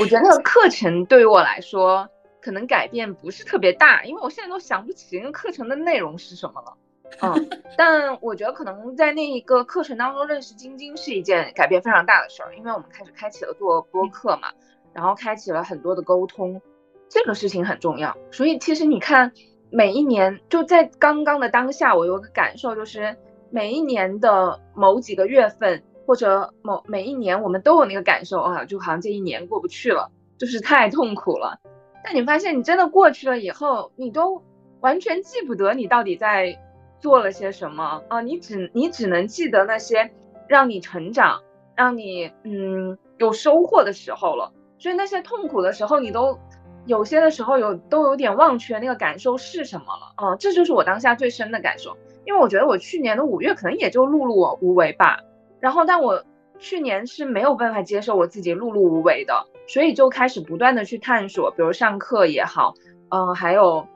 [0.00, 2.08] 我觉得课程对于我来说
[2.40, 6.76] 可能改变不是特别大，因为我现在都想不起那个课程的内容是什么了。
[7.20, 7.48] 嗯，
[7.78, 14.48] 但我觉得可能在那一个课程当中认识晶晶是一件改变非常大的事儿，因为我们开始开启了做播客嘛。
[14.96, 16.62] 然后开启了很多的沟通，
[17.10, 18.16] 这个事情很重要。
[18.30, 19.30] 所以其实你看，
[19.68, 23.14] 每一年就在刚刚的当下，我有个感受，就是
[23.50, 31.60] 每一年的某几个月份，或者某每一年，我们都有那个感受啊，就好像这一年过不去了，就是太痛苦了。
[32.02, 34.42] 但你发现，你真的过去了以后，你都
[34.80, 36.58] 完全记不得你到底在
[37.00, 40.10] 做了些什么啊，你只你只能记得那些
[40.48, 41.42] 让你成长、
[41.74, 44.52] 让你嗯有收获的时候了。
[44.78, 46.38] 所以那些痛苦的时候，你都
[46.86, 50.36] 有些的时候有都有点忘却那个感受是什么了啊！
[50.36, 51.96] 这就是我当下最深的感受。
[52.24, 55.20] 因为我觉得我去年的五月可能也就碌碌无为吧。
[55.60, 56.24] 然后，但我
[56.58, 59.46] 去年是没有办法接受我自己碌碌无为的。
[59.68, 62.74] 所以就开始不断的去探索，比如上课也好，
[63.08, 63.88] 嗯，还有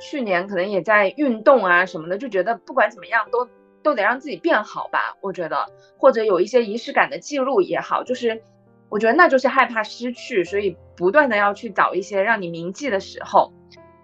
[0.00, 3.46] 去年可能也在运动啊什么的，就觉得不管怎么样都
[3.82, 5.66] 都得让自己变好吧，我觉得
[5.98, 8.42] 或者有一些仪式感的记录也好，就是
[8.88, 13.52] 我觉得那就是害怕失去，所以不断的要去找一些让你铭记的时候。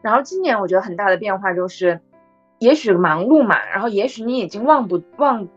[0.03, 2.01] 然后今年我觉得很大的变化就是，
[2.59, 5.49] 也许忙碌嘛，然后也许你已经忘不忘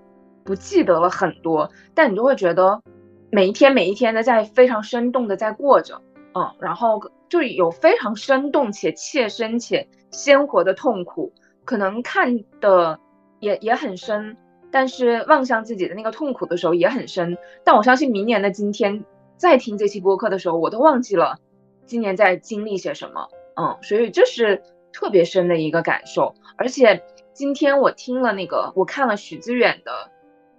[0.44, 2.82] 不记得了很多，但你就会觉得。
[3.30, 6.02] 每一天每一天的在非常生动的在过着，
[6.34, 6.98] 嗯，然后
[7.28, 11.34] 就有非常生动且切身且鲜活的痛苦，
[11.66, 12.98] 可能看的
[13.42, 14.38] 也也很深，
[14.72, 17.38] 但是望向自己的那个痛苦的时候也很深。
[17.66, 19.04] 但我相信明年的今天
[19.38, 21.38] 再听这期播客的时候，我都忘记了
[21.86, 24.62] 今年在经历些什么，嗯，所以这是
[24.92, 26.36] 特别深的一个感受。
[26.58, 30.12] 而且今天我听了那个，我看了许知远的。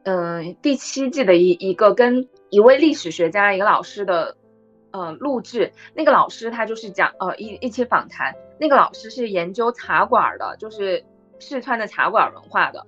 [0.05, 4.37] 嗯，第七季的一一个跟一位历史学家一个老师的，
[4.91, 5.73] 呃，录制。
[5.93, 8.35] 那个老师他就是讲，呃，一一期访谈。
[8.59, 11.05] 那个老师是研究茶馆的，就是
[11.39, 12.87] 四川的茶馆文化的。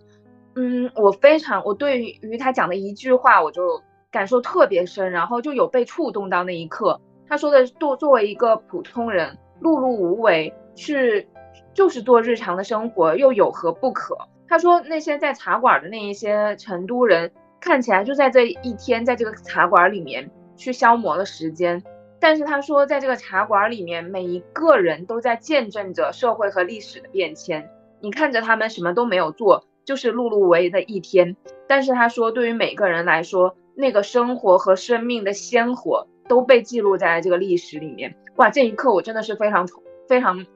[0.55, 7.01] 嗯，我非常，我对于他讲的一句话，我就感受特别深，然后就有被触动到那一刻。
[7.29, 11.29] 他说的，作作为一个普通人，碌碌无为，去
[11.73, 14.17] 就是做日常的生活，又有何不可？
[14.49, 17.31] 他说那些在茶馆的那一些成都人，
[17.61, 21.83] 看起来就在这一天，在这个茶馆里面去消磨了时间。
[22.19, 27.71] 但是他说，在这个茶馆里面，每一个人都在见证着社会和历史的变迁。
[28.01, 31.37] 你看着他们什么都没有做，就是碌碌无为的一天。
[31.69, 38.17] 但是他说，对于每个人来说，那个生活和生命的鲜活都被记录在这个历史里面。
[38.37, 39.69] 哇，这一刻我真的是非常
[40.09, 40.47] 非常。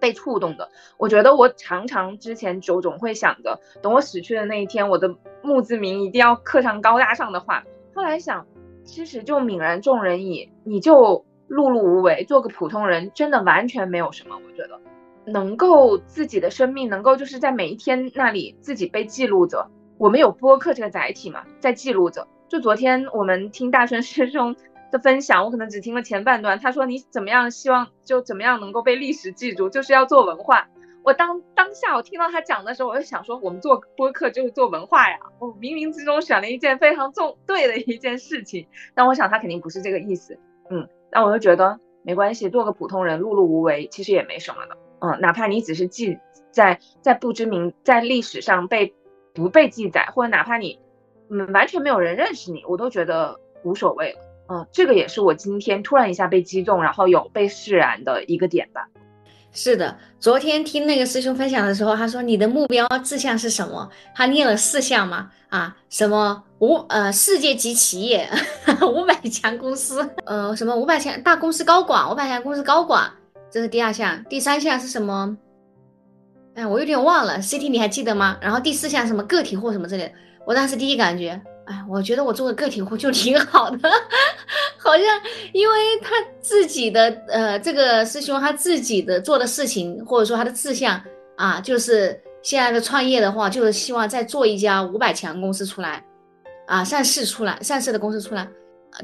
[0.00, 7.64] 被触动的，我觉得我常常之前就总会想着，等我死去的那一天，我的墓志铭一定要刻上高大上的话。
[7.94, 8.46] 后来想，
[8.82, 14.36] 其实就泯然众人矣，你就碌碌无为，做个普通人，真的完全没有什么。
[14.36, 14.80] 我觉得，
[15.26, 22.26] 能够自己的生命能够就是在每一天那里自己被记录着，我们有播客这个载体嘛，在记录着。
[22.50, 24.54] 就昨天我们听大春师兄。
[24.90, 26.58] 的分享，我可能只听了前半段。
[26.58, 30.68] 他说你怎么样，希望就怎么样能够被历史记住，就是要做文化。
[31.04, 35.20] 我当当下我听到他讲的时候，我就想说，我们做播客就是做文化呀。
[35.38, 40.36] 我冥冥之中选了一件非常重对的一件事情，但我想他肯定不是这个意思。
[40.70, 44.76] 嗯，那我就觉得没关系，做个普通人，碌碌无为，其实也没什么的。
[44.98, 46.18] 嗯，哪怕你只是记
[46.50, 48.92] 在在不知名在历史上被
[49.34, 50.80] 不被记载，或者哪怕你
[51.30, 54.16] 嗯完全没有人认识你，我都觉得无所谓。
[54.48, 58.86] 嗯，这个也是我今天突然一下被击中，然后有被释然的一个点吧。
[59.52, 63.88] 是的，昨天听那个师兄分享的时候，他说你的目标志向是什么？
[64.14, 68.28] 他列了四项嘛，啊，什么五呃世界级企业，
[68.82, 73.10] 五百强公司，呃，什么五百强大公司高管，五百强公司高管，
[73.50, 74.24] 这是第二项。
[74.28, 75.36] 第三项是什么？
[76.54, 78.36] 哎，我有点忘了，CT 你还记得吗？
[78.40, 80.12] 然后第四项什么个体户什么之类的，
[80.50, 81.40] 我当时第一感觉。
[81.66, 83.88] 哎，我觉得我做个个体户就挺好的，
[84.76, 85.04] 好像
[85.52, 91.00] 因为他自己的呃，这个师兄他自己的做的事情，或者说他的志向
[91.36, 96.04] 啊，就是现在的创业的话，就是希望再做一家五百强公司出来，
[96.66, 98.48] 啊，上市出来，上市的公司出来。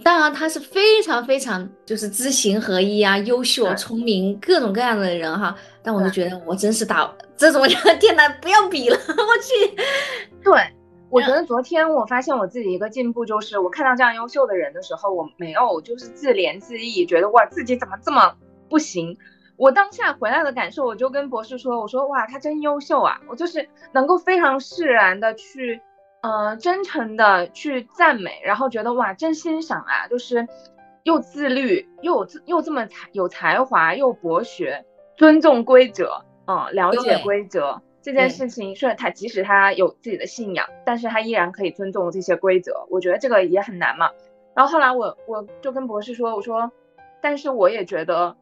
[0.03, 5.57] 当然他是非常非常就是知行合一啊，优秀、聪明，各种各样的人哈。
[5.85, 7.65] 但我就觉得我真是打这种
[8.01, 9.77] 天哪，不要比了，我去，
[10.43, 10.76] 对。
[11.09, 18.35] 我觉得昨天我发现我自己一个进步，就是我看到这样优秀的人的时候，我没有就是自怜自艾，觉得哇自己怎么这么
[18.69, 19.17] 不行。
[19.57, 25.81] 我当下回来的感受，我就跟博士说，我说哇他真优秀啊，我就是能够非常释然的去，
[26.23, 30.47] 呃真诚的去赞美，然后觉得哇真欣赏啊，就是
[31.05, 34.85] 又自律又有又这么才有才华又博学，
[35.17, 37.81] 尊重规则，嗯了解规则。
[38.07, 42.87] 这件事情是他即使他有自己的信仰，但是他依然可以尊重这些规则。
[42.89, 44.11] 我觉得这个也很难嘛。
[44.55, 46.71] 然后后来我我就跟博士说，我说，
[47.21, 48.37] 但是我也觉得，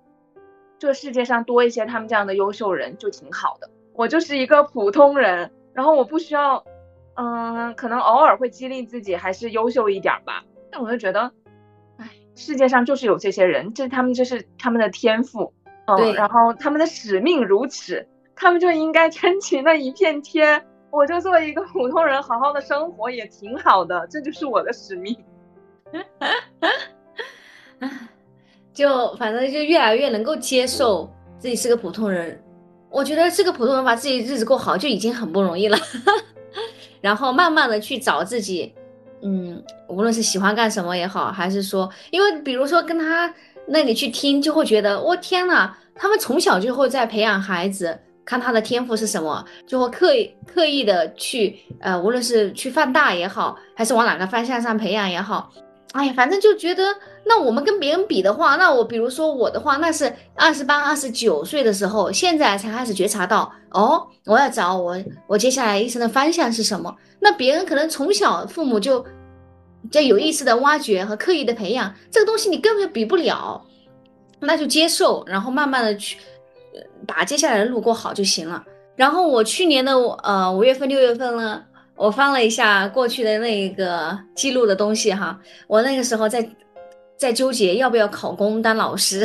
[0.79, 3.71] 这个世界上多一些他们这样的优秀人就挺好的。
[3.95, 6.63] 我就是一个普通人，然后我不需要，
[7.15, 10.45] 嗯，可能偶尔会激励自己还是优秀一点吧。
[10.71, 11.33] 但我就觉得，
[11.97, 15.55] 哎，世界上就是有这些人，这他们这是他们的天赋，
[15.87, 18.07] 嗯，然后他们的使命如此。
[18.37, 25.17] 他们就应该撑起那一片天，我就做一个普通人，好好的生活也挺好的，这就是我的使命。
[28.73, 31.09] 就反正就越来越能够接受
[31.39, 32.43] 自己是个普通人，
[32.91, 35.79] 我觉得这个普通人把自己日子过好就已经很不容易了。
[37.01, 38.75] 然后慢慢的去找自己，
[39.23, 43.33] 嗯，无论是喜欢干什么也好，还是说，因为比如说跟他
[43.67, 55.51] 那里去听，就会觉得，我天呐，他们从小就会在培养孩子，看他的天赋是什么，就会刻意刻意的去，呃，无论是去放大也好，还是往哪个方向上培养也好。
[55.93, 56.83] 哎呀，反正就觉得，
[57.25, 64.97] 那我们跟别人比的话，那我比如说我的话，那是二十八、二十九岁的时候，现在才开始觉察到，哦，我要找我，
[65.29, 66.93] 我接下来一生的方向是什么？
[67.21, 69.07] 那别人可能从小父母就
[69.89, 73.65] 就有意识的挖掘和刻意的培养这个东西，你根本就比不了，
[74.41, 76.19] 那就接受，然后慢慢的去
[77.07, 78.65] 把接下来的路过好就行了。
[78.97, 79.93] 然后我去年的
[80.23, 81.65] 呃五月份、六月份呢。
[81.97, 85.39] 我翻了一下过去的那个记录的东西哈，
[85.69, 86.45] 我那个时候在
[87.17, 89.25] 在纠结要不要考公当老师。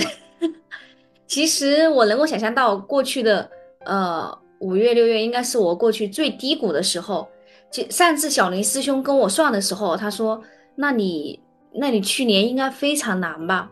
[1.25, 3.49] 其实我能够想象到过去的
[3.85, 7.27] 呃五月六月应该是我过去最低谷的时候。
[7.71, 10.39] 就上次小林师兄跟我算的时候，他说
[10.77, 11.39] ：“那你
[11.73, 13.67] 那你去年应该非常难吧？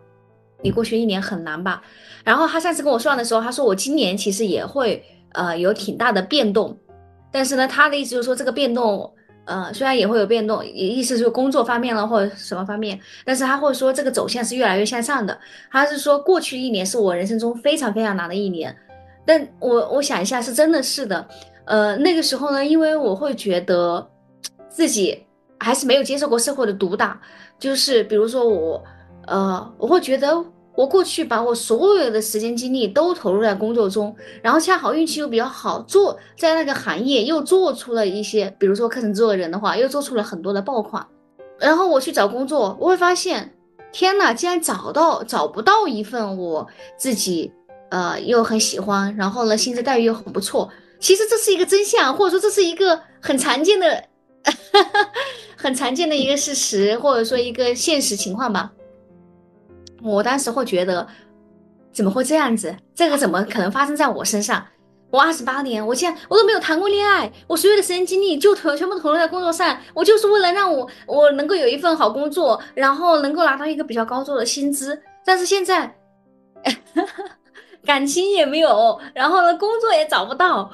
[0.63, 1.83] 你过去一年很难吧？”
[2.27, 5.01] 然后他上次跟我算的时候，他说我今年其实也会
[5.31, 6.77] 呃有挺大的变动。
[7.31, 9.09] 但是呢，他的意思就是说，这个变动，
[9.45, 15.39] 呃，虽然也会有变动，意思是工作方面了或者什么方面，但是他会说这个走向是越来越向上的。
[15.71, 18.75] 他是说过去一年是我人生中非常非常难的一年，
[19.25, 21.25] 但我我想一下，是真的是的，
[21.63, 24.05] 呃，那个时候呢，因为我会觉得
[24.67, 25.17] 自己
[25.59, 27.21] 还是没有接受过社会的毒打，
[27.57, 28.83] 就是比如说我，
[29.27, 30.43] 呃，我会觉得。
[30.77, 41.03] 我过去把我所有的时间精力都投入在工作中，然后恰好运气又比较好，做在那个行业又做出了一些，比如说课程制作人的话，又做出了很多的爆款。
[41.57, 43.55] 然后我去找工作，我会发现，
[43.91, 47.51] 天呐，竟然找到找不到一份我自己
[47.89, 50.69] 呃又很喜欢，然后呢薪资待遇又很不错。
[50.99, 54.03] 其实这是一个真相，或者说这是一个很常见的、
[55.57, 58.71] 很常见的一个事实，或者说一个现实情况吧。
[60.03, 61.07] 我当时会觉得，
[61.91, 62.75] 怎么会这样子？
[62.95, 64.65] 这个怎么可能发生在我身上？
[65.09, 75.01] 我二十八年，我现在我都没有谈过恋爱，我所有的时间精力就投全部投入在工作上，我就是为了让我我能够有一份好工作，然后能够拿到一个比较高做的薪资。
[75.25, 75.95] 但是现在，
[77.85, 80.69] 感情也没有，然后呢，工作也找不到。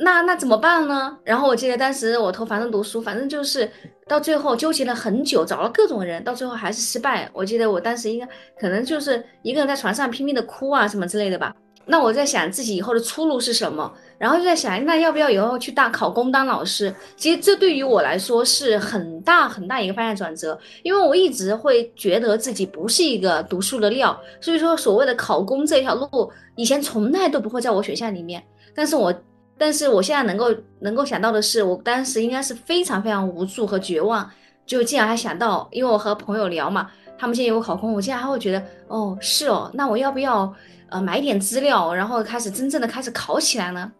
[0.00, 1.18] 那那怎么办呢？
[1.24, 3.68] 然后我记得当时我投反正读书，反正就是
[4.06, 7.28] 到最后纠结了很久，找了各种人，到最后还是失败。
[7.32, 8.28] 我记得我当时应该
[8.60, 11.52] 可能就是一个人在床上拼命的哭啊什么之类的吧。
[11.84, 16.94] 那我在想自己以后的出路是什么，然后就在想那要不要以后去大考公当老师？
[17.16, 28.40] 其实这对于我来说是很大很大一个方向转折，因为我一直会觉得自己不是一个读书的料，所以说所谓的考公这条路以前从来都不会在我选项里面，
[28.76, 29.12] 但是我。
[29.58, 34.30] 但是我现在能够能够想到的是，我当时应该是非常非常无助和绝望，
[34.64, 40.54] 就竟然还想到，因为我和朋友聊嘛，他们现在有考公，我竟然还会觉得，哦，是哦，那我要不要
[40.90, 43.90] 呃买点资料，然后开始真正的开始考起来呢？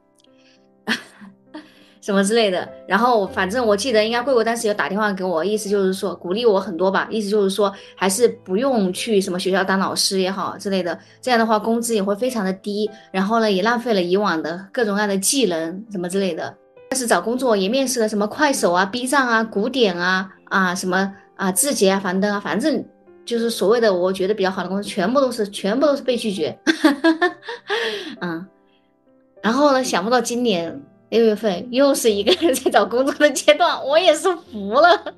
[2.08, 16.56] 什么之类的，然后反正我记得应该贵国当时有打电话给我，意思就是说鼓励我很多吧，意思就是说还是不用去什么学校当老师也好之类的，这样的话工资也会非常的低，然后呢也浪费了以往的各种各样的技能什么之类的。
[16.88, 22.82] 但是找工作也面试了什么快手啊、B 站啊、古典啊啊什么啊、字节啊、樊登啊，反正
[23.26, 26.58] 就是所谓的我觉得比较好的公司，全部都是全部都是被拒绝。
[28.22, 28.46] 嗯，
[29.42, 30.82] 然后呢，想不到今年。
[31.10, 35.14] 六月份又是一个人在找工作的阶段，我也是服了，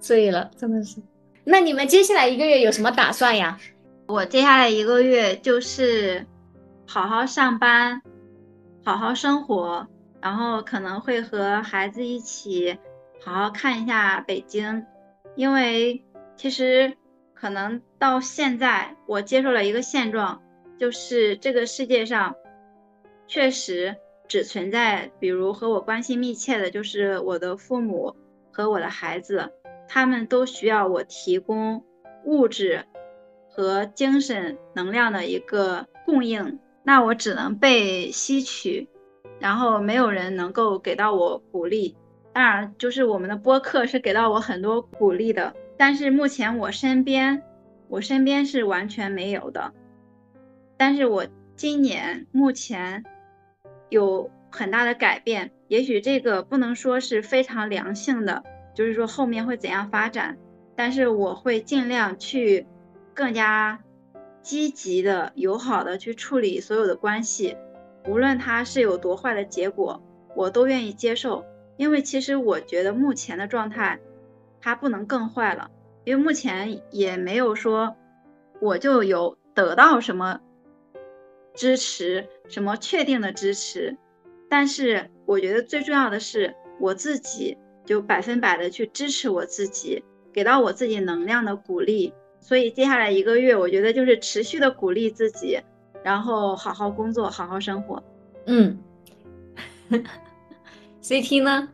[0.00, 0.96] 醉了，真的是。
[1.44, 3.56] 那你们接下来一个月有什么打算呀？
[4.06, 6.26] 我接下来一个月就是
[6.86, 8.02] 好好上班，
[8.84, 9.86] 好好生活，
[10.20, 12.76] 然后可能会和孩子一起
[13.24, 14.84] 好好看一下北京，
[15.36, 16.04] 因为
[16.36, 16.96] 其实
[17.32, 20.42] 可能到现在我接受了一个现状，
[20.80, 22.34] 就是这个世界上
[23.28, 23.96] 确实。
[24.28, 28.16] 只存在，比如和我关系密切的，就是我的父母
[28.52, 29.52] 和我的孩子，
[29.88, 31.84] 他们都需要我提供
[32.24, 32.84] 物质
[33.48, 38.88] 和精神能量的一个供应，那我只能被吸取，
[39.38, 41.96] 然后没有人能够给到我鼓励。
[42.32, 47.42] 当然，就是我们的播客是给到我很多鼓励的，但是目前我身边，
[47.88, 49.72] 我身边是完全没有的。
[50.76, 53.04] 但是我今年目前。
[53.88, 58.42] 有很大的改变，也许这个不能说是非常良性的，
[58.74, 60.38] 就是说后面会怎样发展，
[60.74, 62.66] 但是我会尽量去
[63.14, 63.80] 更加
[64.42, 67.56] 积极的、友好的去处理所有的关系，
[68.06, 70.02] 无论它是有多坏的结果，
[70.34, 71.44] 我都愿意接受，
[71.76, 73.98] 因为其实我觉得目前的状态
[74.60, 75.70] 它不能更坏了，
[76.04, 77.96] 因为目前也没有说
[78.60, 80.40] 我就有得到什么
[81.56, 83.96] 支持，什么确定的支持。
[84.48, 92.14] 但是我觉得最重要的是我自己就百分百的去支持我自己，给到我自己能量的鼓励。
[92.38, 95.58] 所以接下来一个月，我觉得就是持续的鼓励自己，
[96.04, 98.00] 然后好好工作，好好生活。
[98.46, 98.78] 嗯，
[101.02, 101.70] CT 呢？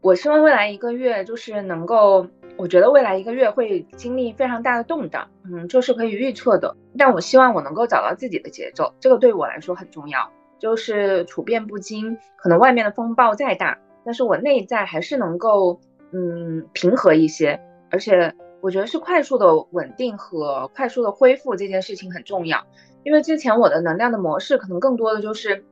[0.00, 2.26] 我希望未来一个月就是能够，
[2.56, 6.76] 我觉得未来一个月会经历非常大的动荡，嗯，这是可以预测的。
[6.96, 10.30] 但我希望我能够找到自己的节奏，这个对我来说很重要。
[10.60, 15.78] 就是处变不惊，可能外面的风暴再大，但是我内在还是能够，
[16.12, 17.60] 嗯，平和一些。
[17.90, 18.32] 而且
[18.62, 22.64] 我觉得是快速的稳定和快速的恢复这件事情很重要，
[23.02, 25.66] 因为之前我的能量的模式可能更多的就是，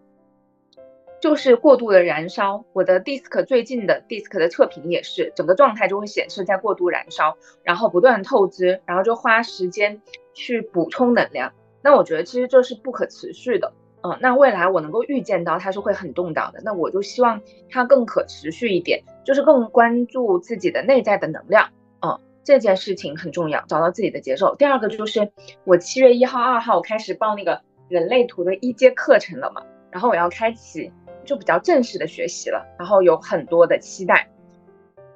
[1.23, 2.65] 就是过度的燃烧。
[2.73, 10.03] 我的 DISC 最近的 DISC 的测评也是，整个状态就会显示在过度燃烧，然后不断透支，然后就花时间
[10.35, 11.53] 去补充能量。
[11.81, 13.73] 那我觉得其实这是不可持续的。
[14.03, 21.71] 嗯，那未来我能够预见到它是会很动荡的，那我就希望它更可持续一点，就是更关注自己的内在的能量。
[22.05, 24.57] 嗯，这件事情很重要，找到自己的节奏。
[24.57, 25.31] 第二个就是
[25.63, 29.63] 我七月一号、二号我开始报那个人类图的一阶课程了嘛，
[29.93, 30.91] 然后我要开启
[31.25, 34.31] 就比较正式的学习了，然后有很多的期待。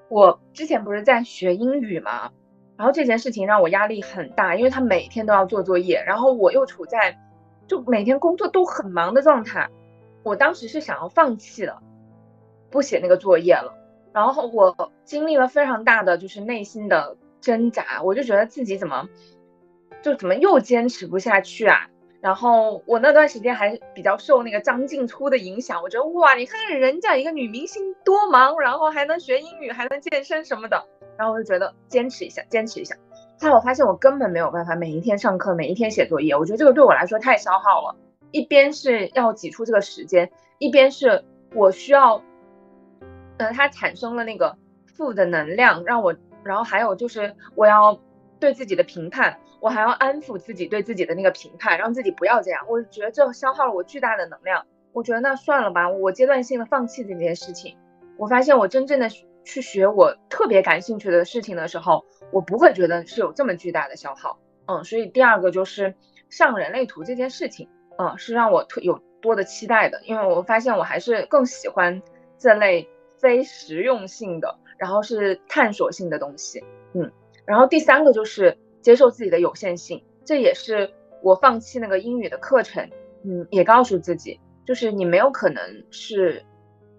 [0.08, 2.30] 我之前不是在学英语嘛，
[2.76, 7.18] 然后这件事情让我压力很大，因为他每天都要做作业，然后我又处在。
[7.68, 9.68] 就每天工作都很忙的状态，
[10.22, 11.82] 我当时是想要放弃了，
[12.70, 13.74] 不写那个作业了。
[14.12, 19.08] 然后我经历了非常大的就是内心的挣扎，我就觉得自己怎么
[20.00, 21.88] 就怎么又坚持不下去啊？
[22.26, 30.84] 然后我那段时间还比较受那个张静初的影响，我觉得哇，你看看人家一个女明星多忙，然后还能学英语，还能健身什么的，
[31.16, 32.96] 然后我就觉得坚持一下，坚持一下。
[33.38, 36.34] 后来我发现我根本没有办法每一天上课，每一天写作业。
[36.34, 37.94] 我觉得这个对我来说太消耗了。
[38.32, 41.24] 一边是要挤出这个时间，一边是
[41.54, 42.20] 我需要，
[43.38, 44.56] 呃，它产生了那个
[44.96, 46.12] 负的能量，让我，
[46.42, 48.00] 然后还有就是我要
[48.38, 52.64] 对自己的评判，我还要安抚自己对自己的那个评判，让自己不要这样。
[52.68, 54.66] 我觉得这消耗了我巨大的能量。
[54.92, 57.76] 我觉得那算了吧，我阶段性的放弃这件事情。
[58.16, 59.08] 我发现我真正的
[59.44, 62.04] 去学我特别感兴趣的事情的时候。
[62.32, 65.94] 我不会觉得是有这么巨大的消耗，嗯，所以第二个就是
[66.28, 67.68] 上人类图这件事情，
[67.98, 72.02] 嗯，是让我特有多的期待的，因为我发现我还是更喜欢
[72.36, 76.64] 这类非实用性的，然后是探索性的东西，
[76.94, 77.12] 嗯，
[77.46, 80.92] 然后第三个就是接受自己的有限性，这也是
[81.22, 82.90] 我放弃那个英语的课程，
[83.24, 86.44] 嗯，也告诉自己，就是你没有可能是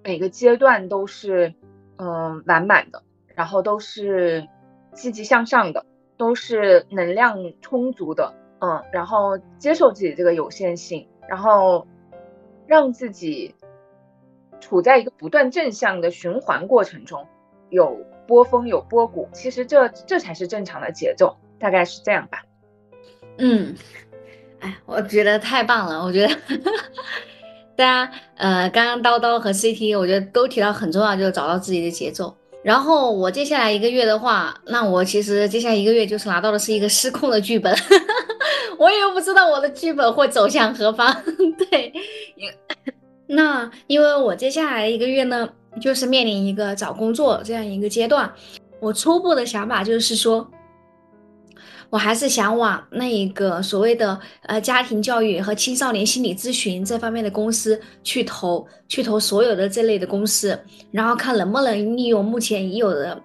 [0.03, 1.53] 每个阶段都是
[1.97, 3.03] 嗯完满的，
[3.35, 4.47] 然后都是。
[4.93, 5.85] 积极向上的，
[6.17, 11.85] 都是能量充足的，嗯，然后接受自己这个有限性，然后
[12.65, 13.53] 让自己
[14.59, 17.27] 处在一个不断正向的循环过程中，
[17.69, 17.95] 有
[18.27, 22.43] 波峰有波谷，其实这这才是正常的节奏，大概是这样吧。
[23.37, 23.73] 嗯，
[24.59, 26.35] 哎，我觉得太棒了，我觉得
[27.75, 32.35] 大家呃，刚刚叨叨和 CT，我觉得都提到很重要，就是找到自己的节奏。
[32.63, 37.73] 然后我接下来一个月的话，那我其实接下来一个月就是拿到的是一个失控的剧本，
[38.77, 41.15] 我也不知道我的剧本会走向何方。
[41.69, 41.93] 对，
[43.27, 45.47] 那因为我接下来一个月呢，
[45.81, 48.31] 就是面临一个找工作这样一个阶段，
[48.79, 50.49] 我初步的想法就是说。
[51.89, 60.59] 我还是想往那一个所谓的呃家庭教育和青少年心理咨询这方面的公司去投，去投所有的这类的公司，
[60.91, 63.23] 然后看能不能利用目前已有的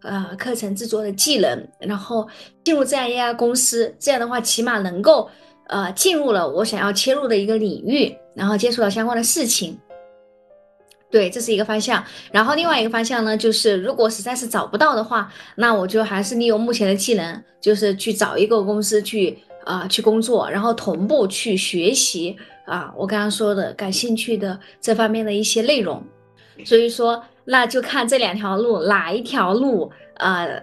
[0.00, 2.26] 呃课程制作的技能，然后
[2.64, 3.94] 进入这样一家公司。
[3.98, 5.28] 这样的话，起码能够
[5.66, 9.78] 呃进入了我想要切入的一个领域，然后接触到相关的事情。
[11.10, 12.04] 对，这是一个方向。
[12.30, 22.36] 然后另外一个方向呢，就是如果实在是找不到的话，那我就还是利用目前的技能，就是去找一个公司去啊去工作，然后同步去学习
[22.66, 26.02] 啊我刚刚说的感兴趣的这方面的一些内容。
[26.64, 30.60] 所以说，那就看这两条路哪一条路呃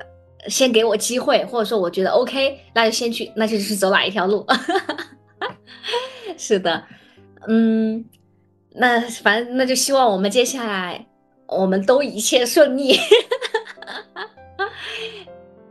[0.48, 4.46] 先给我机会，或者说我觉得 OK，那就先去，那就去走哪一条路。
[6.38, 6.84] 是的，
[7.48, 8.06] 嗯。
[8.78, 11.06] 那反正，那就希望我们接下来
[11.48, 12.98] 我们都一切顺利。
[12.98, 13.04] 哈
[14.14, 14.70] 哈哈。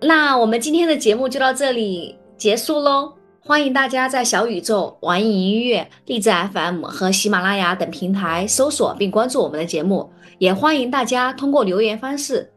[0.01, 12.51] 那我们今天的节目就到这里结束喽，欢迎大家在小宇宙、网易云音乐、荔枝 FM 和喜马拉雅等平台搜索并关注我们的节目，也欢迎大家通过留言方式。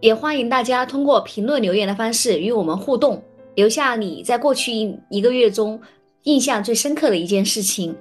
[0.00, 3.22] 也欢迎大家通过评论留言的方式与我们互动，
[3.54, 5.80] 留下你在过去一一个月中
[6.24, 7.96] 印象最深刻的一件事情。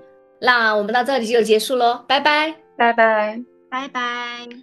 [0.46, 2.56] 那我们到这里就结束喽拜拜。
[2.78, 3.42] 拜拜。
[3.70, 4.48] 拜拜。